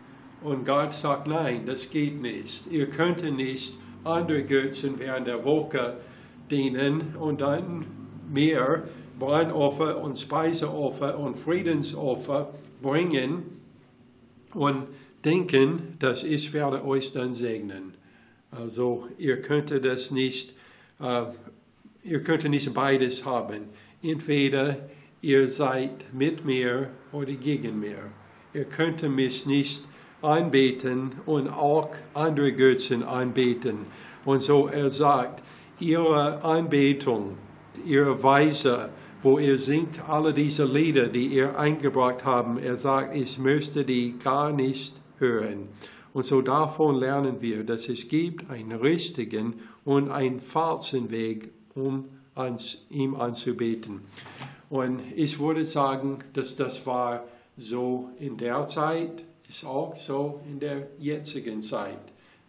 Und 0.41 0.65
Gott 0.65 0.93
sagt, 0.93 1.27
nein, 1.27 1.65
das 1.65 1.89
geht 1.89 2.21
nicht. 2.21 2.67
Ihr 2.71 2.89
könnt 2.89 3.23
nicht 3.35 3.77
andere 4.03 4.43
Götzen 4.43 4.97
während 4.97 5.27
der 5.27 5.43
Woche 5.45 5.97
dienen 6.49 7.15
und 7.15 7.41
dann 7.41 7.85
mehr 8.31 8.83
Brandopfer 9.21 10.01
und 10.01 10.17
Speiseopfer 10.17 11.19
und 11.19 11.37
Friedensopfer 11.37 12.51
bringen 12.81 13.43
und 14.55 14.87
denken, 15.23 15.95
dass 15.99 16.23
ich 16.23 16.51
werde 16.53 16.83
euch 16.83 17.13
dann 17.13 17.35
segnen. 17.35 17.93
Also 18.49 19.07
ihr 19.19 19.39
könnt 19.39 19.69
das 19.85 20.09
nicht, 20.09 20.55
äh, 20.99 21.25
ihr 22.03 22.23
könnt 22.23 22.49
nicht 22.49 22.73
beides 22.73 23.23
haben. 23.23 23.69
Entweder 24.01 24.89
ihr 25.21 25.47
seid 25.47 26.11
mit 26.11 26.43
mir 26.43 26.89
oder 27.11 27.33
gegen 27.33 27.79
mir. 27.79 27.99
Ihr 28.55 28.65
könnt 28.65 29.03
mich 29.07 29.45
nicht 29.45 29.83
anbeten 30.23 31.11
und 31.27 31.47
auch 31.47 31.91
andere 32.15 32.53
Götzen 32.53 33.03
anbeten. 33.03 33.85
Und 34.25 34.41
so 34.41 34.65
er 34.65 34.89
sagt, 34.89 35.43
ihre 35.79 36.43
Anbetung, 36.43 37.37
ihre 37.85 38.21
Weise, 38.23 38.89
wo 39.21 39.37
ihr 39.37 39.59
singt 39.59 40.07
alle 40.09 40.33
diese 40.33 40.65
Lieder, 40.65 41.07
die 41.07 41.27
ihr 41.27 41.57
eingebracht 41.57 42.25
habt, 42.25 42.63
er 42.63 42.77
sagt, 42.77 43.15
ich 43.15 43.37
möchte 43.37 43.83
die 43.85 44.17
gar 44.17 44.51
nicht 44.51 44.95
hören. 45.17 45.69
Und 46.13 46.25
so 46.25 46.41
davon 46.41 46.95
lernen 46.95 47.41
wir, 47.41 47.63
dass 47.63 47.87
es 47.87 48.07
gibt 48.07 48.49
einen 48.49 48.73
richtigen 48.73 49.55
und 49.85 50.09
einen 50.09 50.41
falschen 50.41 51.11
Weg, 51.11 51.51
um 51.75 52.05
ans, 52.35 52.85
ihm 52.89 53.15
anzubeten. 53.15 54.01
Und 54.69 55.01
ich 55.15 55.39
würde 55.39 55.65
sagen, 55.65 56.19
dass 56.33 56.55
das 56.55 56.85
war 56.85 57.25
so 57.57 58.09
in 58.19 58.37
der 58.37 58.67
Zeit, 58.67 59.23
ist 59.47 59.65
auch 59.65 59.95
so 59.95 60.41
in 60.49 60.59
der 60.59 60.87
jetzigen 60.97 61.61
Zeit. 61.61 61.99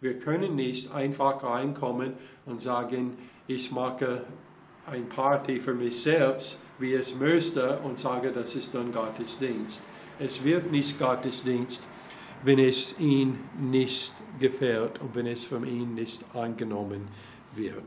Wir 0.01 0.19
können 0.19 0.55
nicht 0.55 0.93
einfach 0.93 1.43
reinkommen 1.43 2.13
und 2.45 2.61
sagen, 2.61 3.13
ich 3.47 3.71
mache 3.71 4.23
ein 4.85 5.07
Party 5.07 5.59
für 5.59 5.73
mich 5.73 6.01
selbst, 6.01 6.59
wie 6.79 6.93
es 6.93 7.15
möchte, 7.15 7.79
und 7.79 7.99
sage, 7.99 8.31
das 8.31 8.55
ist 8.55 8.73
dann 8.75 8.91
Gottesdienst. 8.91 9.83
Es 10.19 10.43
wird 10.43 10.71
nicht 10.71 10.99
Gottesdienst, 10.99 11.83
wenn 12.43 12.59
es 12.59 12.99
ihm 12.99 13.39
nicht 13.59 14.13
gefällt 14.39 14.99
und 14.99 15.15
wenn 15.15 15.27
es 15.27 15.45
von 15.45 15.65
ihm 15.65 15.93
nicht 15.95 16.23
angenommen 16.35 17.07
wird. 17.53 17.83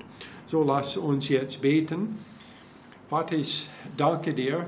So 0.47 0.63
lass 0.63 0.97
uns 0.97 1.29
jetzt 1.29 1.61
beten. 1.61 2.19
Vater, 3.09 3.37
ich 3.37 3.69
danke 3.97 4.33
dir 4.33 4.67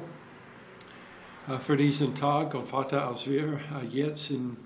äh, 1.49 1.59
für 1.59 1.77
diesen 1.77 2.14
Tag. 2.14 2.55
Und 2.55 2.67
Vater, 2.67 3.09
als 3.09 3.29
wir 3.29 3.55
äh, 3.55 3.87
jetzt 3.91 4.31
in 4.31 4.57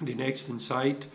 die 0.00 0.14
nächsten 0.14 0.58
Zeit 0.58 1.08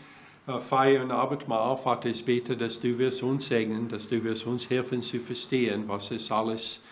äh, 0.47 0.59
feiern 0.59 1.11
Abendmahl, 1.11 1.77
Vater, 1.77 2.09
ich 2.09 2.23
bete, 2.25 2.57
dass 2.57 2.79
du 2.79 2.97
wirst 2.97 3.21
uns 3.23 3.47
segnen, 3.47 3.89
dass 3.89 4.09
du 4.09 4.23
wirst 4.23 4.47
uns 4.47 4.69
helfen 4.69 5.01
zu 5.01 5.19
verstehen, 5.19 5.83
was 5.87 6.11
es 6.11 6.31
alles 6.31 6.83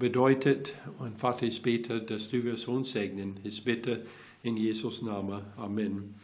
bedeutet. 0.00 0.72
Und 0.98 1.16
Vater, 1.18 1.46
ich 1.46 1.62
bete, 1.62 2.00
dass 2.00 2.30
du 2.30 2.42
wirst 2.42 2.66
uns 2.66 2.90
segnen. 2.90 3.38
Ich 3.44 3.62
bitte 3.62 4.04
in 4.42 4.56
Jesus 4.56 5.02
Namen. 5.02 5.42
Amen. 5.56 6.14